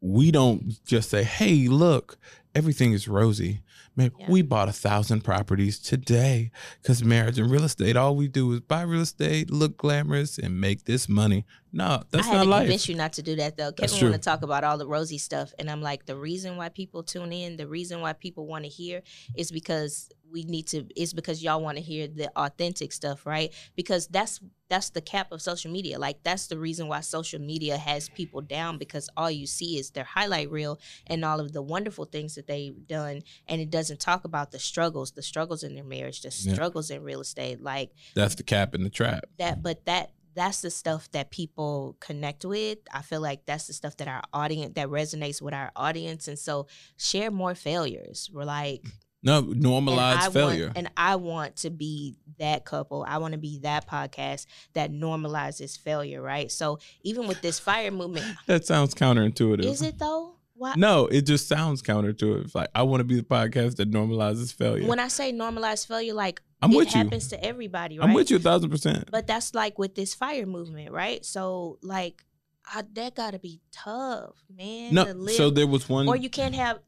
we 0.00 0.30
don't 0.30 0.82
just 0.84 1.10
say, 1.10 1.24
"Hey, 1.24 1.68
look, 1.68 2.18
everything 2.54 2.92
is 2.92 3.08
rosy." 3.08 3.62
Man, 3.96 4.12
Yeah. 4.18 4.30
we 4.30 4.42
bought 4.42 4.68
a 4.68 4.72
thousand 4.72 5.22
properties 5.24 5.78
today 5.78 6.52
because 6.80 7.04
marriage 7.04 7.38
and 7.38 7.50
real 7.50 7.64
estate. 7.64 7.96
All 7.96 8.14
we 8.14 8.28
do 8.28 8.52
is 8.52 8.60
buy 8.60 8.82
real 8.82 9.02
estate, 9.02 9.50
look 9.50 9.76
glamorous, 9.76 10.38
and 10.38 10.60
make 10.60 10.84
this 10.84 11.08
money. 11.08 11.44
No, 11.72 12.02
that's 12.10 12.26
I 12.26 12.30
had 12.30 12.36
not 12.38 12.42
to 12.44 12.48
life. 12.50 12.60
convince 12.62 12.88
you 12.88 12.94
not 12.96 13.12
to 13.14 13.22
do 13.22 13.36
that 13.36 13.56
though. 13.56 13.70
Kevin 13.72 14.00
want 14.02 14.14
to 14.14 14.18
talk 14.20 14.42
about 14.42 14.64
all 14.64 14.76
the 14.78 14.86
rosy 14.88 15.18
stuff, 15.18 15.52
and 15.58 15.70
I'm 15.70 15.80
like, 15.82 16.06
the 16.06 16.16
reason 16.16 16.56
why 16.56 16.68
people 16.68 17.02
tune 17.02 17.32
in, 17.32 17.56
the 17.56 17.68
reason 17.68 18.00
why 18.00 18.12
people 18.12 18.46
want 18.46 18.64
to 18.64 18.70
hear, 18.70 19.02
is 19.36 19.52
because 19.52 20.10
we 20.32 20.44
need 20.44 20.66
to. 20.68 20.86
Is 21.00 21.12
because 21.12 21.42
y'all 21.42 21.60
want 21.62 21.76
to 21.78 21.82
hear 21.82 22.08
the 22.08 22.30
authentic 22.36 22.92
stuff, 22.92 23.24
right? 23.26 23.52
Because 23.76 24.08
that's 24.08 24.40
that's 24.68 24.90
the 24.90 25.00
cap 25.00 25.32
of 25.32 25.42
social 25.42 25.70
media. 25.70 25.98
Like 25.98 26.22
that's 26.22 26.46
the 26.48 26.58
reason 26.58 26.86
why 26.88 27.00
social 27.00 27.40
media 27.40 27.76
has 27.76 28.08
people 28.08 28.40
down 28.40 28.78
because 28.78 29.08
all 29.16 29.30
you 29.30 29.46
see 29.46 29.78
is 29.78 29.90
their 29.90 30.04
highlight 30.04 30.48
reel 30.50 30.78
and 31.08 31.24
all 31.24 31.40
of 31.40 31.52
the 31.52 31.62
wonderful 31.62 32.04
things 32.04 32.34
that 32.36 32.46
they've 32.48 32.86
done, 32.86 33.22
and 33.48 33.60
it 33.60 33.70
doesn't 33.70 34.00
talk 34.00 34.24
about 34.24 34.50
the 34.50 34.58
struggles, 34.58 35.12
the 35.12 35.22
struggles 35.22 35.62
in 35.62 35.74
their 35.74 35.84
marriage, 35.84 36.22
the 36.22 36.28
Yeah. 36.36 36.52
struggles 36.54 36.90
in 36.90 37.02
real 37.02 37.20
estate, 37.20 37.60
like 37.62 37.90
That's 38.14 38.34
the 38.36 38.42
cap 38.44 38.74
in 38.74 38.82
the 38.84 38.90
trap. 38.90 39.24
that 39.38 39.62
but 39.62 39.84
that 39.86 40.12
that's 40.40 40.62
the 40.62 40.70
stuff 40.70 41.10
that 41.12 41.30
people 41.30 41.96
connect 42.00 42.46
with 42.46 42.78
i 42.94 43.02
feel 43.02 43.20
like 43.20 43.44
that's 43.44 43.66
the 43.66 43.74
stuff 43.74 43.94
that 43.98 44.08
our 44.08 44.22
audience 44.32 44.72
that 44.74 44.88
resonates 44.88 45.42
with 45.42 45.52
our 45.52 45.70
audience 45.76 46.28
and 46.28 46.38
so 46.38 46.66
share 46.96 47.30
more 47.30 47.54
failures 47.54 48.30
we're 48.32 48.44
like 48.44 48.82
mm. 48.82 48.90
No, 49.22 49.40
and 49.40 49.62
normalize 49.62 50.32
failure. 50.32 50.68
want, 50.68 50.78
and 50.78 50.90
i 50.96 51.16
want 51.16 51.56
to 51.56 51.68
be 51.68 52.16
that 52.38 52.64
couple 52.64 53.04
i 53.06 53.18
want 53.18 53.32
to 53.32 53.38
be 53.38 53.58
that 53.58 53.86
podcast 53.86 54.46
that 54.72 54.90
normalizes 54.90 55.78
failure 55.78 56.22
right 56.22 56.50
so 56.50 56.78
even 57.02 57.28
with 57.28 57.42
this 57.42 57.58
fire 57.58 57.90
movement 57.90 58.24
that 58.46 58.64
sounds 58.64 58.94
counterintuitive. 58.94 59.66
is 59.66 59.82
it 59.82 59.98
though 59.98 60.36
why 60.54 60.74
No, 60.76 61.06
it 61.06 61.22
just 61.22 61.48
sounds 61.48 61.80
counterintuitive. 61.80 62.54
Like 62.54 62.68
I 62.74 62.82
want 62.82 63.00
to 63.00 63.04
be 63.04 63.16
the 63.16 63.22
podcast 63.22 63.76
that 63.76 63.90
normalizes 63.90 64.52
failure. 64.54 64.86
when 64.86 65.00
i 65.00 65.08
say 65.08 65.32
normalize 65.32 65.86
failure 65.86 66.12
like 66.12 66.42
I'm 66.62 66.72
it 66.72 66.76
with 66.76 66.94
you. 66.94 67.00
It 67.00 67.04
happens 67.04 67.28
to 67.28 67.44
everybody 67.44 67.98
right 67.98 68.08
I'm 68.08 68.14
with 68.14 68.30
you 68.30 68.36
a 68.36 68.40
thousand 68.40 68.70
percent. 68.70 69.10
But 69.10 69.26
that's 69.26 69.54
like 69.54 69.78
with 69.78 69.94
this 69.94 70.14
fire 70.14 70.46
movement, 70.46 70.92
right? 70.92 71.24
So 71.24 71.78
like 71.82 72.24
I, 72.72 72.84
that 72.94 73.14
got 73.14 73.32
to 73.32 73.38
be 73.38 73.60
tough, 73.72 74.36
man. 74.54 74.94
No, 74.94 75.26
so 75.28 75.50
there 75.50 75.66
was 75.66 75.88
one. 75.88 76.08
or 76.08 76.16
you 76.16 76.30
can't 76.30 76.54
have 76.54 76.80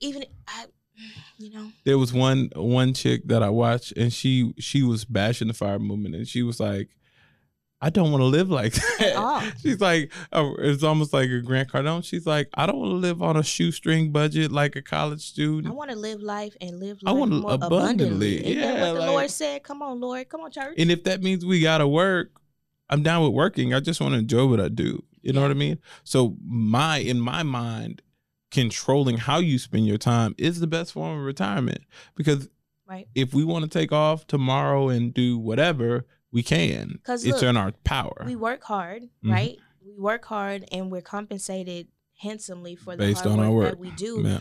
even 0.00 0.24
I, 0.46 0.66
you 1.36 1.50
know. 1.50 1.70
there 1.84 1.98
was 1.98 2.12
one 2.12 2.50
one 2.54 2.94
chick 2.94 3.26
that 3.26 3.42
I 3.42 3.50
watched, 3.50 3.92
and 3.96 4.12
she 4.12 4.54
she 4.58 4.82
was 4.82 5.04
bashing 5.04 5.48
the 5.48 5.54
fire 5.54 5.78
movement, 5.78 6.14
and 6.14 6.26
she 6.26 6.42
was 6.42 6.60
like, 6.60 6.90
"I 7.80 7.90
don't 7.90 8.10
want 8.10 8.22
to 8.22 8.26
live 8.26 8.50
like 8.50 8.72
that." 8.74 9.54
She's 9.62 9.80
like, 9.80 10.12
uh, 10.32 10.50
it's 10.58 10.82
almost 10.82 11.12
like 11.12 11.30
a 11.30 11.40
Grant 11.40 11.70
Cardone. 11.70 12.04
She's 12.04 12.26
like, 12.26 12.48
"I 12.54 12.66
don't 12.66 12.78
want 12.78 12.90
to 12.90 12.96
live 12.96 13.22
on 13.22 13.36
a 13.36 13.42
shoestring 13.42 14.12
budget 14.12 14.50
like 14.52 14.76
a 14.76 14.82
college 14.82 15.22
student. 15.22 15.66
I 15.72 15.76
want 15.76 15.90
to 15.90 15.96
live 15.96 16.20
life 16.20 16.56
and 16.60 16.80
live 16.80 17.02
life 17.02 17.10
I 17.10 17.12
wanna 17.12 17.36
more 17.36 17.52
abundantly. 17.54 18.38
abundantly. 18.38 18.56
Yeah, 18.56 18.72
what 18.72 18.94
the 18.94 19.00
like- 19.00 19.08
Lord 19.08 19.30
said? 19.30 19.62
Come 19.62 19.82
on, 19.82 20.00
Lord. 20.00 20.28
Come 20.28 20.40
on, 20.42 20.50
church. 20.50 20.74
And 20.78 20.90
if 20.90 21.04
that 21.04 21.22
means 21.22 21.44
we 21.44 21.60
gotta 21.60 21.86
work, 21.86 22.32
I'm 22.90 23.02
down 23.02 23.22
with 23.24 23.32
working. 23.32 23.74
I 23.74 23.80
just 23.80 24.00
want 24.00 24.14
to 24.14 24.18
enjoy 24.18 24.46
what 24.46 24.60
I 24.60 24.68
do. 24.68 25.04
You 25.22 25.32
know 25.32 25.40
Yeah. 25.40 25.46
what 25.46 25.50
I 25.50 25.58
mean? 25.58 25.78
So 26.04 26.36
my 26.42 26.98
in 26.98 27.20
my 27.20 27.42
mind, 27.42 28.02
controlling 28.50 29.18
how 29.18 29.38
you 29.38 29.58
spend 29.58 29.86
your 29.86 29.98
time 29.98 30.34
is 30.38 30.60
the 30.60 30.66
best 30.66 30.92
form 30.92 31.18
of 31.18 31.24
retirement. 31.24 31.82
Because 32.14 32.48
right. 32.88 33.06
if 33.14 33.34
we 33.34 33.44
want 33.44 33.64
to 33.64 33.68
take 33.68 33.92
off 33.92 34.26
tomorrow 34.26 34.88
and 34.88 35.12
do 35.12 35.38
whatever, 35.38 36.06
we 36.32 36.42
can 36.42 36.88
because 36.94 37.24
it's 37.24 37.40
look, 37.42 37.50
in 37.50 37.56
our 37.56 37.72
power. 37.84 38.22
We 38.26 38.36
work 38.36 38.62
hard, 38.64 39.04
Mhm. 39.24 39.30
right? 39.32 39.58
We 39.84 39.96
work 39.98 40.24
hard 40.24 40.64
and 40.72 40.90
we're 40.90 41.00
compensated 41.02 41.88
handsomely 42.20 42.74
for 42.76 42.96
the 42.96 42.98
Based 43.04 43.22
hard 43.24 43.38
on 43.38 43.44
our 43.44 43.50
work, 43.50 43.62
work. 43.64 43.70
that 43.72 43.78
we 43.78 43.90
do. 43.92 44.22
Yeah, 44.24 44.40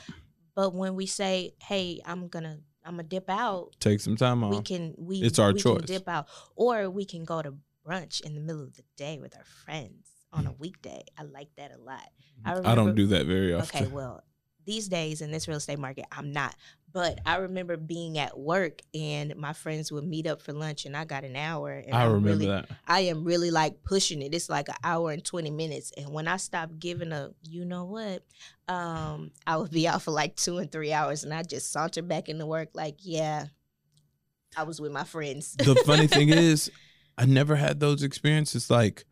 But 0.56 0.74
when 0.74 0.96
we 0.96 1.06
say, 1.06 1.54
"Hey, 1.62 2.02
I'm 2.06 2.28
gonna, 2.28 2.60
I'm 2.84 2.94
gonna 2.96 3.04
dip 3.04 3.30
out," 3.30 3.76
take 3.80 4.00
some 4.00 4.16
time 4.18 4.44
off. 4.44 4.52
we 4.52 4.62
can 4.62 4.96
we 4.98 5.22
It's 5.22 5.40
our 5.40 5.54
we 5.54 5.60
choice. 5.60 5.78
can 5.80 5.86
dip 5.86 6.08
out 6.08 6.28
or 6.56 6.90
we 6.90 7.06
can 7.06 7.24
go 7.26 7.42
to 7.42 7.54
brunch 7.86 8.20
in 8.22 8.36
the 8.36 8.42
middle 8.42 8.64
of 8.64 8.76
the 8.76 8.84
day 8.98 9.18
with 9.20 9.36
our 9.38 9.46
friends 9.46 10.10
on 10.34 10.46
a 10.46 10.52
weekday 10.52 11.02
i 11.18 11.24
like 11.24 11.48
that 11.56 11.72
a 11.74 11.78
lot 11.78 12.04
i, 12.44 12.52
I 12.72 12.76
don't 12.76 12.96
do 12.96 13.08
that 13.08 13.26
very 13.26 13.54
often. 13.54 13.84
okay 13.84 13.88
well 13.90 14.22
these 14.66 14.90
days 14.90 15.22
in 15.22 15.32
this 15.32 15.48
real 15.48 15.56
estate 15.56 15.80
market 15.80 16.04
i'm 16.12 16.34
not 16.34 16.54
but 16.98 17.20
i 17.28 17.36
remember 17.36 17.78
being 17.78 18.18
at 18.18 18.36
work 18.36 18.82
and 18.96 19.36
my 19.36 19.54
friends 19.54 19.92
would 19.92 20.04
meet 20.04 20.26
up 20.26 20.42
for 20.42 20.52
lunch 20.52 20.86
and 20.86 20.98
i 20.98 21.06
got 21.06 21.24
an 21.24 21.36
hour 21.36 21.70
and 21.72 21.94
I 21.94 22.06
I'm 22.06 22.14
remember 22.14 22.30
really, 22.30 22.48
that. 22.48 22.70
i 22.88 23.02
am 23.02 23.24
really 23.24 23.52
like 23.52 23.84
pushing 23.84 24.24
it 24.24 24.34
it's 24.34 24.50
like 24.50 24.68
an 24.68 24.76
hour 24.84 25.12
and 25.12 25.24
20 25.24 25.52
minutes 25.52 25.92
and 25.96 26.12
when 26.12 26.28
i 26.28 26.38
stopped 26.38 26.80
giving 26.80 27.12
a 27.12 27.30
you 27.44 27.66
know 27.66 27.86
what 27.86 28.24
um 28.68 29.30
i 29.46 29.56
would 29.58 29.70
be 29.70 29.88
out 29.88 30.02
for 30.02 30.10
like 30.10 30.36
two 30.36 30.58
and 30.58 30.72
three 30.72 30.92
hours 30.92 31.24
and 31.24 31.32
i 31.32 31.44
just 31.44 31.72
saunter 31.72 32.02
back 32.02 32.30
into 32.30 32.48
work 32.48 32.70
like 32.74 32.96
yeah 33.02 33.46
i 34.58 34.64
was 34.64 34.82
with 34.82 34.92
my 34.92 35.04
friends 35.04 35.56
the 35.58 35.76
funny 35.86 36.08
thing 36.08 36.30
is, 36.30 36.72
I 37.18 37.26
never 37.26 37.56
had 37.56 37.80
those 37.80 38.04
experiences. 38.04 38.70
Like 38.70 39.06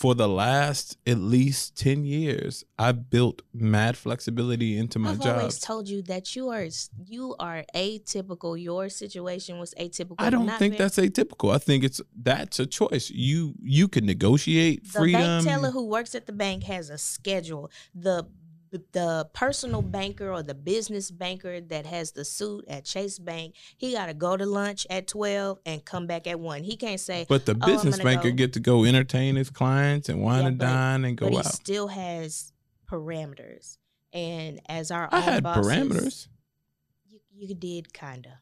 for 0.00 0.14
the 0.14 0.26
last 0.26 0.96
at 1.06 1.18
least 1.18 1.76
ten 1.76 2.06
years, 2.06 2.64
I 2.78 2.92
built 2.92 3.42
mad 3.52 3.98
flexibility 3.98 4.78
into 4.78 4.98
my 4.98 5.10
job. 5.10 5.18
I've 5.18 5.24
job. 5.24 5.38
always 5.38 5.58
told 5.58 5.88
you 5.90 6.00
that 6.04 6.34
you 6.34 6.48
are 6.48 6.66
you 7.04 7.36
are 7.38 7.64
atypical. 7.74 8.58
Your 8.60 8.88
situation 8.88 9.58
was 9.58 9.74
atypical. 9.74 10.14
I 10.18 10.30
don't 10.30 10.48
think 10.58 10.72
very- 10.72 10.78
that's 10.78 10.96
atypical. 10.96 11.54
I 11.54 11.58
think 11.58 11.84
it's 11.84 12.00
that's 12.16 12.58
a 12.58 12.64
choice. 12.64 13.10
You 13.10 13.54
you 13.62 13.88
can 13.88 14.06
negotiate 14.06 14.84
the 14.84 15.00
freedom. 15.00 15.20
bank 15.20 15.46
teller 15.46 15.70
who 15.70 15.84
works 15.86 16.14
at 16.14 16.24
the 16.24 16.32
bank 16.32 16.62
has 16.64 16.88
a 16.88 16.96
schedule. 16.96 17.70
The 17.94 18.26
the 18.70 19.28
personal 19.32 19.82
banker 19.82 20.30
or 20.32 20.42
the 20.42 20.54
business 20.54 21.10
banker 21.10 21.60
that 21.60 21.86
has 21.86 22.12
the 22.12 22.24
suit 22.24 22.64
at 22.68 22.84
Chase 22.84 23.18
Bank, 23.18 23.54
he 23.76 23.92
got 23.92 24.06
to 24.06 24.14
go 24.14 24.36
to 24.36 24.46
lunch 24.46 24.86
at 24.90 25.06
twelve 25.08 25.58
and 25.66 25.84
come 25.84 26.06
back 26.06 26.26
at 26.26 26.38
one. 26.38 26.62
He 26.62 26.76
can't 26.76 27.00
say, 27.00 27.26
but 27.28 27.46
the 27.46 27.56
"Oh, 27.60 27.66
business 27.66 27.96
gonna 27.96 28.04
banker 28.08 28.30
go." 28.30 28.36
get 28.36 28.52
to 28.54 28.60
go 28.60 28.84
entertain 28.84 29.36
his 29.36 29.50
clients 29.50 30.08
and 30.08 30.22
wine 30.22 30.42
Yeah, 30.42 30.48
and 30.48 30.58
but- 30.58 30.64
dine 30.66 31.04
and 31.04 31.16
go 31.16 31.26
but 31.26 31.32
he 31.32 31.38
out. 31.38 31.46
still 31.46 31.88
has 31.88 32.52
parameters. 32.88 33.78
And 34.12 34.60
as 34.68 34.90
our 34.90 35.08
I 35.12 35.16
own 35.18 35.22
had 35.22 35.42
bosses, 35.42 35.66
parameters. 35.72 36.28
You, 37.08 37.20
you 37.32 37.54
did 37.54 37.92
kinda. 37.92 38.40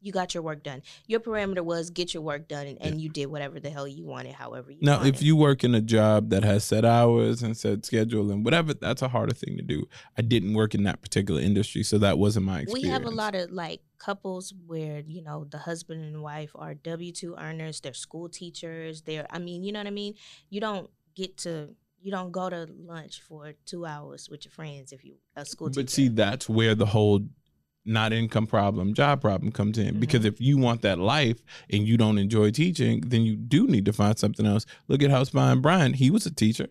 You 0.00 0.12
got 0.12 0.34
your 0.34 0.42
work 0.42 0.62
done. 0.62 0.82
Your 1.06 1.20
parameter 1.20 1.60
was 1.60 1.90
get 1.90 2.14
your 2.14 2.22
work 2.22 2.48
done, 2.48 2.66
and, 2.66 2.78
and 2.80 3.00
you 3.00 3.08
did 3.08 3.26
whatever 3.26 3.60
the 3.60 3.70
hell 3.70 3.86
you 3.86 4.04
wanted, 4.04 4.34
however 4.34 4.70
you. 4.70 4.78
Now, 4.80 5.02
if 5.04 5.22
you 5.22 5.36
work 5.36 5.62
in 5.62 5.74
a 5.74 5.80
job 5.80 6.30
that 6.30 6.42
has 6.42 6.64
set 6.64 6.84
hours 6.84 7.42
and 7.42 7.56
set 7.56 7.84
schedule 7.84 8.30
and 8.30 8.44
whatever, 8.44 8.72
that's 8.74 9.02
a 9.02 9.08
harder 9.08 9.34
thing 9.34 9.56
to 9.56 9.62
do. 9.62 9.86
I 10.16 10.22
didn't 10.22 10.54
work 10.54 10.74
in 10.74 10.84
that 10.84 11.02
particular 11.02 11.40
industry, 11.40 11.82
so 11.82 11.98
that 11.98 12.18
wasn't 12.18 12.46
my 12.46 12.60
experience. 12.60 12.86
we 12.86 12.90
have 12.90 13.04
a 13.04 13.10
lot 13.10 13.34
of 13.34 13.50
like 13.50 13.82
couples 13.98 14.54
where 14.66 15.00
you 15.06 15.22
know 15.22 15.44
the 15.44 15.58
husband 15.58 16.02
and 16.02 16.22
wife 16.22 16.52
are 16.54 16.74
W 16.74 17.12
two 17.12 17.34
earners, 17.36 17.80
they're 17.80 17.92
school 17.92 18.28
teachers, 18.28 19.02
they're 19.02 19.26
I 19.30 19.38
mean, 19.38 19.62
you 19.62 19.72
know 19.72 19.80
what 19.80 19.86
I 19.86 19.90
mean. 19.90 20.14
You 20.48 20.60
don't 20.60 20.90
get 21.14 21.36
to 21.38 21.74
you 22.02 22.10
don't 22.10 22.32
go 22.32 22.48
to 22.48 22.66
lunch 22.86 23.20
for 23.20 23.52
two 23.66 23.84
hours 23.84 24.28
with 24.30 24.44
your 24.44 24.52
friends 24.52 24.92
if 24.92 25.04
you 25.04 25.16
a 25.36 25.44
school 25.44 25.68
teacher. 25.68 25.82
But 25.82 25.90
see, 25.90 26.08
that's 26.08 26.48
where 26.48 26.74
the 26.74 26.86
whole 26.86 27.20
not 27.84 28.12
income 28.12 28.46
problem, 28.46 28.92
job 28.94 29.20
problem 29.20 29.50
comes 29.52 29.78
in. 29.78 29.96
Mhm. 29.96 30.00
Because 30.00 30.24
if 30.24 30.40
you 30.40 30.58
want 30.58 30.82
that 30.82 30.98
life 30.98 31.42
and 31.70 31.86
you 31.86 31.96
don't 31.96 32.18
enjoy 32.18 32.50
teaching, 32.50 33.00
then 33.00 33.22
you 33.22 33.36
do 33.36 33.66
need 33.66 33.84
to 33.86 33.92
find 33.92 34.18
something 34.18 34.46
else. 34.46 34.66
Look 34.88 35.02
at 35.02 35.10
House 35.10 35.30
Buying 35.30 35.60
Brian. 35.60 35.94
He 35.94 36.10
was 36.10 36.26
a 36.26 36.30
teacher, 36.30 36.68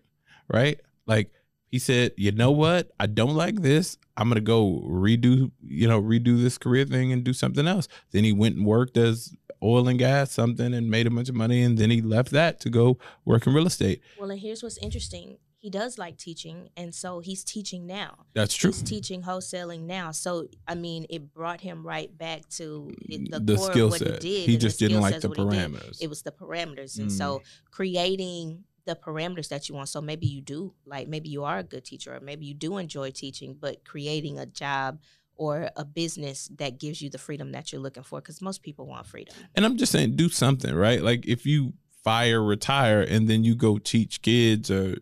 right? 0.48 0.78
Like 1.06 1.32
he 1.66 1.78
said, 1.78 2.12
you 2.16 2.32
know 2.32 2.50
what? 2.50 2.90
I 3.00 3.06
don't 3.06 3.34
like 3.34 3.62
this. 3.62 3.96
I'm 4.16 4.28
gonna 4.28 4.40
go 4.40 4.82
redo, 4.86 5.50
you 5.62 5.88
know, 5.88 6.00
redo 6.00 6.40
this 6.40 6.58
career 6.58 6.84
thing 6.84 7.12
and 7.12 7.24
do 7.24 7.32
something 7.32 7.66
else. 7.66 7.88
Then 8.12 8.24
he 8.24 8.32
went 8.32 8.56
and 8.56 8.66
worked 8.66 8.96
as 8.96 9.34
oil 9.62 9.88
and 9.88 9.98
gas 9.98 10.30
something 10.32 10.72
and 10.72 10.90
made 10.90 11.06
a 11.06 11.10
bunch 11.10 11.28
of 11.28 11.34
money 11.34 11.62
and 11.62 11.76
then 11.76 11.90
he 11.90 12.00
left 12.00 12.30
that 12.30 12.60
to 12.60 12.70
go 12.70 12.98
work 13.26 13.46
in 13.46 13.52
real 13.52 13.66
estate. 13.66 14.00
well, 14.18 14.30
and 14.30 14.40
here's 14.40 14.62
what's 14.62 14.78
interesting. 14.78 15.36
He 15.60 15.68
does 15.68 15.98
like 15.98 16.16
teaching, 16.16 16.70
and 16.74 16.94
so 16.94 17.20
he's 17.20 17.44
teaching 17.44 17.86
now. 17.86 18.24
That's 18.34 18.54
true. 18.54 18.70
He's 18.72 18.82
teaching 18.82 19.22
wholesaling 19.22 19.82
now. 19.82 20.10
So 20.10 20.46
I 20.66 20.74
mean, 20.74 21.04
it 21.10 21.34
brought 21.34 21.60
him 21.60 21.86
right 21.86 22.10
back 22.16 22.48
to 22.56 22.90
it- 23.08 23.30
the, 23.30 23.40
The 23.40 23.56
core 23.56 23.70
skill 23.70 23.86
of 23.86 23.90
what 23.92 23.98
set. 24.00 24.22
he 24.22 24.38
did. 24.40 24.48
He 24.48 24.56
just 24.56 24.78
didn't 24.78 25.02
like 25.02 25.20
the 25.20 25.28
what 25.28 25.36
he 25.38 25.44
did. 25.44 25.52
parameters. 25.72 25.98
It 26.00 26.08
was 26.08 26.22
the 26.22 26.32
parameters, 26.32 26.98
and 26.98 27.10
Mm. 27.10 27.16
so 27.18 27.42
creating 27.70 28.64
the 28.86 28.96
parameters 28.96 29.48
that 29.48 29.68
you 29.68 29.74
want. 29.74 29.88
So 29.90 30.00
maybe 30.00 30.26
you 30.26 30.40
do 30.40 30.72
like 30.86 31.08
maybe 31.08 31.28
you 31.28 31.44
are 31.44 31.58
a 31.58 31.62
good 31.62 31.84
teacher, 31.84 32.14
or 32.14 32.20
maybe 32.20 32.46
you 32.46 32.54
do 32.54 32.78
enjoy 32.78 33.10
teaching, 33.10 33.54
but 33.60 33.84
creating 33.84 34.38
a 34.38 34.46
job 34.46 34.98
or 35.36 35.70
a 35.76 35.84
business 35.84 36.50
that 36.58 36.78
gives 36.78 37.00
you 37.02 37.08
the 37.10 37.18
freedom 37.18 37.52
that 37.52 37.70
you're 37.72 37.80
looking 37.82 38.02
for, 38.02 38.20
because 38.20 38.40
most 38.42 38.62
people 38.62 38.86
want 38.86 39.06
freedom. 39.06 39.34
And 39.54 39.64
I'm 39.66 39.76
just 39.76 39.92
saying, 39.92 40.16
do 40.16 40.28
something, 40.28 40.74
right? 40.74 41.02
Like 41.02 41.26
if 41.26 41.44
you 41.46 41.74
fire, 42.04 42.42
retire, 42.42 43.02
and 43.02 43.28
then 43.28 43.44
you 43.44 43.54
go 43.54 43.78
teach 43.78 44.22
kids 44.22 44.70
or 44.70 44.98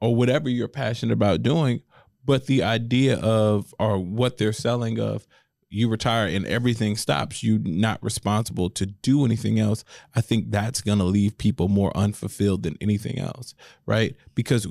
or 0.00 0.14
whatever 0.14 0.48
you're 0.48 0.68
passionate 0.68 1.12
about 1.12 1.42
doing, 1.42 1.82
but 2.24 2.46
the 2.46 2.62
idea 2.62 3.18
of 3.18 3.74
or 3.78 3.98
what 3.98 4.38
they're 4.38 4.52
selling 4.52 4.98
of 4.98 5.26
you 5.68 5.88
retire 5.88 6.28
and 6.28 6.46
everything 6.46 6.96
stops, 6.96 7.42
you 7.42 7.58
not 7.58 8.02
responsible 8.02 8.70
to 8.70 8.86
do 8.86 9.24
anything 9.24 9.58
else. 9.58 9.84
I 10.14 10.20
think 10.20 10.50
that's 10.50 10.80
gonna 10.80 11.04
leave 11.04 11.38
people 11.38 11.68
more 11.68 11.96
unfulfilled 11.96 12.62
than 12.62 12.76
anything 12.80 13.18
else, 13.18 13.54
right? 13.84 14.14
Because 14.34 14.66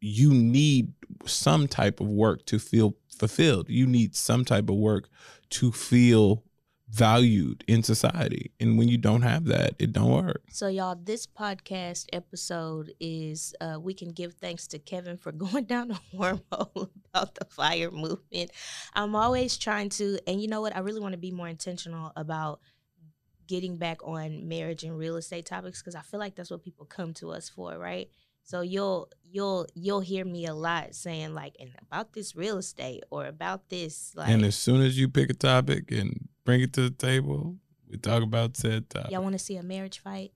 you 0.00 0.32
need 0.32 0.92
some 1.26 1.68
type 1.68 2.00
of 2.00 2.08
work 2.08 2.46
to 2.46 2.58
feel 2.58 2.96
fulfilled. 3.18 3.68
You 3.68 3.86
need 3.86 4.14
some 4.14 4.44
type 4.44 4.70
of 4.70 4.76
work 4.76 5.08
to 5.50 5.72
feel 5.72 6.44
valued 6.90 7.64
in 7.68 7.82
society. 7.82 8.52
And 8.60 8.78
when 8.78 8.88
you 8.88 8.96
don't 8.96 9.22
have 9.22 9.44
that, 9.46 9.74
it 9.78 9.92
don't 9.92 10.10
work. 10.10 10.42
So 10.50 10.68
y'all, 10.68 10.96
this 10.96 11.26
podcast 11.26 12.06
episode 12.12 12.92
is 12.98 13.54
uh 13.60 13.78
we 13.80 13.94
can 13.94 14.10
give 14.10 14.34
thanks 14.34 14.66
to 14.68 14.78
Kevin 14.78 15.16
for 15.16 15.32
going 15.44 15.64
down 15.64 15.90
a 15.90 16.16
wormhole 16.16 16.90
about 17.12 17.34
the 17.34 17.44
fire 17.44 17.90
movement. 17.90 18.50
I'm 18.94 19.14
always 19.14 19.56
trying 19.58 19.90
to 19.90 20.18
and 20.26 20.40
you 20.40 20.48
know 20.48 20.60
what, 20.60 20.74
I 20.74 20.80
really 20.80 21.00
want 21.00 21.12
to 21.12 21.18
be 21.18 21.30
more 21.30 21.48
intentional 21.48 22.12
about 22.16 22.60
getting 23.46 23.76
back 23.76 23.98
on 24.06 24.46
marriage 24.46 24.84
and 24.84 24.96
real 24.96 25.16
estate 25.16 25.46
topics 25.46 25.82
because 25.82 25.94
I 25.94 26.02
feel 26.02 26.20
like 26.20 26.36
that's 26.36 26.50
what 26.50 26.62
people 26.62 26.84
come 26.84 27.14
to 27.14 27.30
us 27.32 27.48
for, 27.48 27.78
right? 27.78 28.08
So 28.48 28.62
you'll 28.62 29.10
you'll 29.30 29.66
you'll 29.74 30.00
hear 30.00 30.24
me 30.24 30.46
a 30.46 30.54
lot 30.54 30.94
saying 30.94 31.34
like 31.34 31.54
and 31.60 31.70
about 31.82 32.14
this 32.14 32.34
real 32.34 32.56
estate 32.56 33.04
or 33.10 33.26
about 33.26 33.68
this 33.68 34.12
like 34.16 34.30
and 34.30 34.42
as 34.42 34.56
soon 34.56 34.80
as 34.80 34.98
you 34.98 35.06
pick 35.06 35.28
a 35.28 35.34
topic 35.34 35.90
and 35.90 36.28
bring 36.48 36.62
it 36.62 36.72
to 36.72 36.80
the 36.80 36.90
table, 36.90 37.56
we 37.90 37.98
talk 37.98 38.22
about 38.22 38.56
said 38.56 38.88
topic. 38.88 39.10
y'all 39.10 39.22
want 39.22 39.34
to 39.34 39.38
see 39.38 39.58
a 39.58 39.62
marriage 39.62 39.98
fight? 39.98 40.32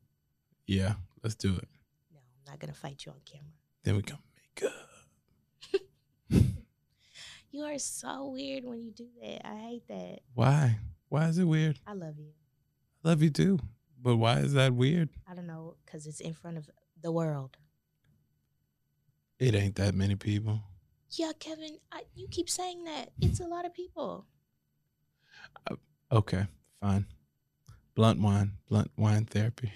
yeah, 0.66 0.92
let's 1.22 1.34
do 1.34 1.56
it. 1.56 1.68
No, 2.12 2.18
I'm 2.18 2.52
not 2.52 2.58
gonna 2.60 2.74
fight 2.74 3.06
you 3.06 3.12
on 3.12 3.18
camera. 3.24 3.46
Then 3.82 3.96
we 3.96 4.02
can 4.02 4.18
make 4.36 4.70
up. 4.70 5.80
You 7.50 7.62
are 7.64 7.78
so 7.78 8.28
weird 8.28 8.64
when 8.64 8.80
you 8.80 8.90
do 8.90 9.06
that. 9.22 9.46
I 9.46 9.56
hate 9.56 9.88
that. 9.88 10.20
Why? 10.34 10.78
Why 11.08 11.28
is 11.28 11.38
it 11.38 11.44
weird? 11.44 11.78
I 11.86 11.92
love 11.92 12.18
you. 12.18 12.32
I 13.04 13.08
love 13.08 13.22
you 13.22 13.28
too. 13.30 13.58
But 14.00 14.16
why 14.16 14.38
is 14.40 14.52
that 14.54 14.72
weird? 14.74 15.10
I 15.30 15.34
don't 15.34 15.46
know 15.46 15.76
because 15.84 16.06
it's 16.06 16.20
in 16.20 16.32
front 16.34 16.58
of 16.58 16.70
the 17.02 17.12
world. 17.12 17.56
It 19.38 19.54
ain't 19.54 19.76
that 19.76 19.94
many 19.94 20.16
people. 20.16 20.60
Yeah, 21.10 21.32
Kevin, 21.38 21.78
I, 21.90 22.02
you 22.14 22.26
keep 22.30 22.48
saying 22.48 22.84
that. 22.84 23.12
It's 23.20 23.40
a 23.40 23.46
lot 23.46 23.66
of 23.66 23.74
people. 23.74 24.26
Okay, 26.12 26.46
fine. 26.80 27.06
Blunt 27.94 28.20
wine, 28.20 28.52
blunt 28.68 28.90
wine 28.96 29.24
therapy. 29.24 29.72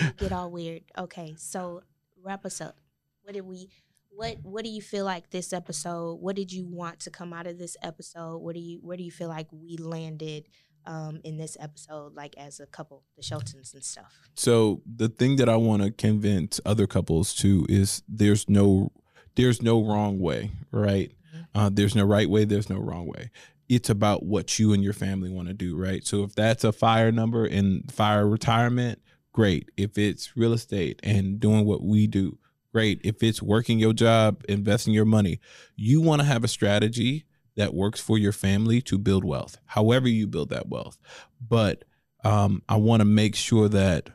You 0.00 0.10
get 0.16 0.32
all 0.32 0.50
weird. 0.50 0.82
Okay, 0.98 1.34
so 1.38 1.82
wrap 2.22 2.44
us 2.44 2.60
up. 2.60 2.76
What 3.22 3.34
did 3.34 3.46
we? 3.46 3.68
What 4.10 4.38
What 4.42 4.64
do 4.64 4.70
you 4.70 4.82
feel 4.82 5.04
like 5.04 5.30
this 5.30 5.52
episode? 5.52 6.14
What 6.20 6.34
did 6.36 6.52
you 6.52 6.64
want 6.66 7.00
to 7.00 7.10
come 7.10 7.32
out 7.32 7.46
of 7.46 7.58
this 7.58 7.76
episode? 7.82 8.38
What 8.38 8.54
do 8.54 8.60
you 8.60 8.78
Where 8.82 8.96
do 8.96 9.02
you 9.04 9.10
feel 9.12 9.28
like 9.28 9.46
we 9.52 9.76
landed 9.76 10.48
um, 10.86 11.20
in 11.22 11.36
this 11.36 11.56
episode, 11.60 12.14
like 12.16 12.36
as 12.36 12.58
a 12.58 12.66
couple, 12.66 13.04
the 13.16 13.22
Sheltons 13.22 13.72
and 13.74 13.84
stuff? 13.84 14.12
So 14.34 14.82
the 14.84 15.08
thing 15.08 15.36
that 15.36 15.48
I 15.48 15.56
want 15.56 15.82
to 15.82 15.90
convince 15.92 16.60
other 16.66 16.86
couples 16.88 17.32
to 17.36 17.64
is 17.68 18.02
there's 18.08 18.48
no 18.48 18.90
there's 19.36 19.62
no 19.62 19.84
wrong 19.84 20.18
way, 20.18 20.50
right? 20.72 21.12
Mhm. 21.34 21.46
Uh, 21.54 21.70
there's 21.72 21.94
no 21.94 22.04
right 22.04 22.28
way. 22.28 22.44
There's 22.44 22.68
no 22.68 22.78
wrong 22.78 23.06
way. 23.06 23.30
It's 23.70 23.88
about 23.88 24.24
what 24.24 24.58
you 24.58 24.72
and 24.72 24.82
your 24.82 24.92
family 24.92 25.30
want 25.30 25.46
to 25.46 25.54
do, 25.54 25.76
right? 25.76 26.04
So 26.04 26.24
if 26.24 26.34
that's 26.34 26.64
a 26.64 26.72
fire 26.72 27.12
number 27.12 27.46
and 27.46 27.90
fire 27.90 28.26
retirement, 28.26 29.00
great. 29.32 29.70
If 29.76 29.96
it's 29.96 30.36
real 30.36 30.52
estate 30.52 30.98
and 31.04 31.38
doing 31.38 31.64
what 31.64 31.80
we 31.80 32.08
do, 32.08 32.36
great. 32.72 33.00
If 33.04 33.22
it's 33.22 33.40
working 33.40 33.78
your 33.78 33.92
job, 33.92 34.42
investing 34.48 34.92
your 34.92 35.04
money, 35.04 35.38
you 35.76 36.00
want 36.00 36.20
to 36.20 36.26
have 36.26 36.42
a 36.42 36.48
strategy 36.48 37.26
that 37.54 37.72
works 37.72 38.00
for 38.00 38.18
your 38.18 38.32
family 38.32 38.80
to 38.82 38.98
build 38.98 39.24
wealth, 39.24 39.58
however 39.66 40.08
you 40.08 40.26
build 40.26 40.50
that 40.50 40.68
wealth. 40.68 40.98
But 41.40 41.84
um, 42.24 42.62
I 42.68 42.76
want 42.76 43.02
to 43.02 43.06
make 43.06 43.36
sure 43.36 43.68
that 43.68 44.10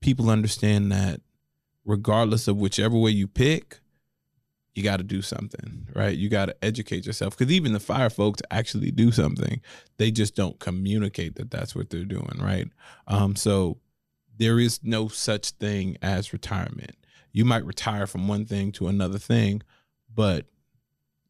people 0.00 0.30
understand 0.30 0.90
that 0.90 1.20
regardless 1.84 2.48
of 2.48 2.56
whichever 2.56 2.96
way 2.96 3.10
you 3.10 3.28
pick, 3.28 3.80
you 4.74 4.82
got 4.82 4.96
to 4.96 5.04
do 5.04 5.22
something, 5.22 5.86
right? 5.94 6.16
You 6.16 6.28
got 6.28 6.46
to 6.46 6.56
educate 6.64 7.06
yourself 7.06 7.36
because 7.36 7.52
even 7.52 7.72
the 7.72 7.80
fire 7.80 8.10
folks 8.10 8.42
actually 8.50 8.90
do 8.90 9.12
something. 9.12 9.60
They 9.98 10.10
just 10.10 10.34
don't 10.34 10.58
communicate 10.58 11.36
that 11.36 11.50
that's 11.50 11.76
what 11.76 11.90
they're 11.90 12.04
doing, 12.04 12.38
right? 12.40 12.68
Um, 13.06 13.36
so 13.36 13.78
there 14.36 14.58
is 14.58 14.80
no 14.82 15.08
such 15.08 15.50
thing 15.50 15.96
as 16.02 16.32
retirement. 16.32 16.96
You 17.32 17.44
might 17.44 17.64
retire 17.64 18.06
from 18.06 18.26
one 18.26 18.46
thing 18.46 18.72
to 18.72 18.88
another 18.88 19.18
thing, 19.18 19.62
but 20.12 20.46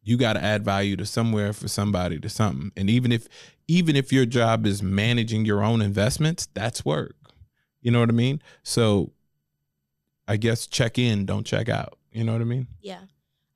you 0.03 0.17
got 0.17 0.35
to 0.35 0.43
add 0.43 0.65
value 0.65 0.97
to 0.97 1.07
somewhere 1.07 1.53
for 1.53 1.69
somebody 1.69 2.19
to 2.21 2.29
something. 2.29 2.73
And 2.77 2.89
even 2.89 3.13
if 3.13 3.29
even 3.67 3.97
if 3.97 4.13
your 4.13 4.27
job 4.27 4.67
is 4.67 4.83
managing 4.83 5.45
your 5.47 5.63
own 5.63 5.81
investments, 5.81 6.47
that's 6.53 6.85
work. 6.85 7.17
You 7.81 7.91
know 7.91 8.01
what 8.01 8.11
I 8.11 8.13
mean? 8.13 8.43
So 8.63 9.13
I 10.29 10.37
guess 10.37 10.67
check 10.67 10.99
in, 10.99 11.27
don't 11.27 11.47
check 11.47 11.69
out. 11.69 11.99
You 12.13 12.25
know 12.25 12.33
what 12.33 12.43
I 12.43 12.45
mean? 12.45 12.69
Yeah. 12.81 13.01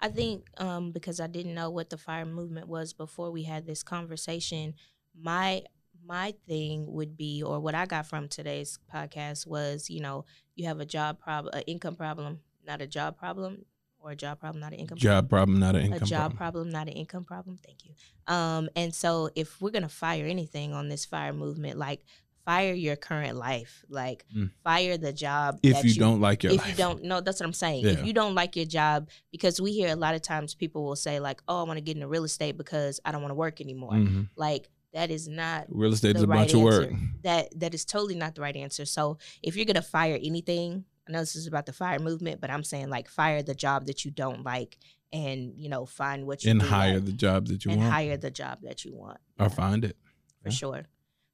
I 0.01 0.09
think 0.09 0.47
um, 0.59 0.93
because 0.93 1.21
I 1.21 1.27
didn't 1.27 1.55
know 1.55 1.71
what 1.71 1.91
the 1.91 1.99
fire 1.99 2.25
movement 2.25 2.69
was 2.69 2.93
before 2.93 3.31
we 3.31 3.43
had 3.43 3.67
this 3.67 3.83
conversation, 3.83 4.75
my 5.21 5.63
my 6.07 6.35
thing 6.47 6.93
would 6.93 7.17
be, 7.17 7.43
or 7.43 7.61
what 7.61 7.75
I 7.75 7.85
got 7.85 8.07
from 8.07 8.29
today's 8.29 8.79
podcast 8.93 9.47
was, 9.47 9.91
you 9.91 10.01
know, 10.01 10.25
you 10.55 10.67
have 10.67 10.81
a 10.81 10.87
job 10.87 11.19
problem, 11.19 11.55
an 11.55 11.63
income 11.67 11.97
problem, 11.97 12.41
not 12.67 12.81
a 12.81 12.87
job 12.87 13.19
problem, 13.19 13.65
or 13.99 14.13
a 14.13 14.17
job 14.17 14.39
problem, 14.41 14.61
not 14.61 14.73
an 14.73 14.79
income 14.79 14.99
problem 14.99 15.21
Job 15.21 15.29
problem, 15.29 15.59
not 15.59 15.75
an 15.75 15.83
a 15.83 15.85
income 15.87 16.09
job 16.09 16.19
problem. 16.19 16.37
problem, 16.37 16.71
not 16.71 16.87
an 16.87 16.95
income 16.95 17.25
problem. 17.25 17.59
Thank 17.65 17.85
you. 17.85 17.95
Um, 18.33 18.69
and 18.77 18.95
so 18.95 19.31
if 19.35 19.61
we're 19.61 19.71
gonna 19.71 19.89
fire 19.89 20.25
anything 20.25 20.73
on 20.73 20.89
this 20.89 21.05
fire 21.05 21.33
movement, 21.33 21.79
like 21.79 22.05
fire 22.49 22.73
your 22.73 22.97
current 22.97 23.37
life, 23.37 23.85
like 23.91 24.25
Mm. 24.35 24.51
fire 24.65 24.97
the 24.97 25.13
job. 25.13 25.59
If 25.63 25.75
that 25.75 25.85
you, 25.85 25.95
don't 25.97 26.21
like 26.21 26.43
your 26.43 26.53
if 26.53 26.59
life. 26.61 26.69
you 26.71 26.75
don't 26.85 27.03
no, 27.05 27.21
that's 27.21 27.41
what 27.41 27.47
I'm 27.47 27.53
saying. 27.53 27.85
Yeah. 27.85 27.93
If 27.93 28.07
you 28.07 28.13
don't 28.15 28.35
like 28.35 28.57
your 28.57 28.65
job, 28.65 29.09
because 29.31 29.61
we 29.61 29.71
hear 29.73 29.89
a 29.93 29.97
lot 29.97 30.15
of 30.15 30.23
times 30.23 30.55
people 30.55 30.83
will 30.87 30.97
say 30.97 31.21
like, 31.21 31.43
"Oh, 31.49 31.61
I 31.61 31.65
want 31.65 31.77
to 31.77 31.83
get 31.83 31.97
into 31.97 32.09
real 32.09 32.25
estate 32.25 32.57
because 32.57 33.01
I 33.05 33.13
don't 33.13 33.21
want 33.21 33.33
to 33.33 33.41
work 33.47 33.61
anymore." 33.61 33.93
Mhm. 33.93 34.29
Like 34.37 34.69
that 34.95 35.11
is 35.11 35.29
not 35.29 35.67
Real 35.69 35.93
estate 35.93 36.17
is 36.17 36.23
a 36.23 36.27
bunch 36.27 36.53
right 36.53 36.55
of 36.55 36.61
work. 36.63 36.91
answer. 36.91 37.07
that 37.23 37.61
that 37.61 37.75
is 37.75 37.85
totally 37.85 38.15
not 38.15 38.35
the 38.35 38.41
right 38.41 38.57
answer. 38.57 38.85
So 38.87 39.19
if 39.43 39.55
you're 39.57 39.67
gonna 39.67 39.83
fire 39.83 40.19
anything, 40.23 40.85
I 41.07 41.13
know 41.13 41.21
this 41.21 41.37
is 41.37 41.47
about 41.47 41.67
the 41.67 41.73
fire 41.75 41.99
movement, 41.99 42.41
but 42.41 42.51
I'm 42.51 42.65
saying 42.65 42.89
like 42.89 43.09
fire 43.09 43.43
the 43.43 43.55
job 43.55 43.87
that 43.89 44.05
you 44.07 44.11
don't 44.11 44.43
like, 44.45 44.79
and 45.13 45.53
you 45.63 45.69
know 45.69 45.85
find 45.85 46.27
what 46.27 46.45
you 46.45 46.51
And 46.53 46.63
hire 46.63 46.95
like, 46.95 47.05
the 47.05 47.13
job 47.13 47.49
that 47.49 47.65
you 47.67 47.71
and 47.73 47.81
want. 47.81 47.93
hire 47.93 48.17
the 48.17 48.31
job 48.31 48.57
that 48.63 48.85
you 48.87 48.95
want 48.95 49.19
or 49.39 49.51
find 49.51 49.85
it. 49.85 49.97
for 50.43 50.49
yeah. 50.49 50.55
sure. 50.55 50.83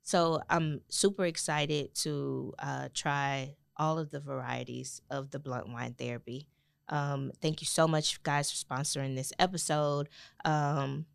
So 0.05 0.43
I'm 0.51 0.83
super 0.89 1.25
excited 1.25 1.95
to 2.03 2.53
uh, 2.59 2.89
try 2.93 3.57
all 3.77 3.99
of 3.99 4.11
the 4.11 4.21
varieties 4.21 5.01
of 5.11 5.31
the 5.31 5.39
blunt 5.39 5.69
wine 5.69 5.95
therapy. 5.95 6.47
Um, 6.91 7.33
thank 7.41 7.63
you 7.63 7.67
so 7.67 7.89
much, 7.89 8.23
guys, 8.23 8.53
for 8.53 8.65
sponsoring 8.65 9.17
this 9.17 9.33
episode. 9.39 10.11
Um, 10.45 11.07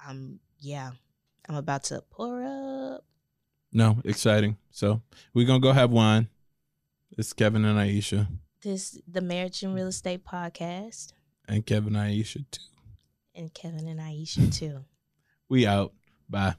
I'm 0.00 0.38
yeah, 0.60 0.92
I'm 1.48 1.56
about 1.56 1.84
to 1.84 2.02
pour 2.08 2.42
up. 2.44 3.04
No, 3.72 3.98
exciting. 4.04 4.56
So 4.70 5.02
we're 5.34 5.46
gonna 5.46 5.60
go 5.60 5.72
have 5.72 5.90
wine. 5.90 6.28
It's 7.18 7.32
Kevin 7.32 7.64
and 7.64 7.78
Aisha. 7.78 8.28
This 8.62 8.98
the 9.08 9.20
Marriage 9.20 9.64
and 9.64 9.74
Real 9.74 9.88
Estate 9.88 10.24
Podcast. 10.24 11.12
And 11.48 11.66
Kevin 11.66 11.96
and 11.96 12.12
Aisha 12.12 12.44
too. 12.50 12.62
And 13.34 13.52
Kevin 13.52 13.88
and 13.88 14.00
Aisha 14.00 14.56
too. 14.56 14.84
We 15.48 15.66
out. 15.66 15.92
Bye. 16.28 16.54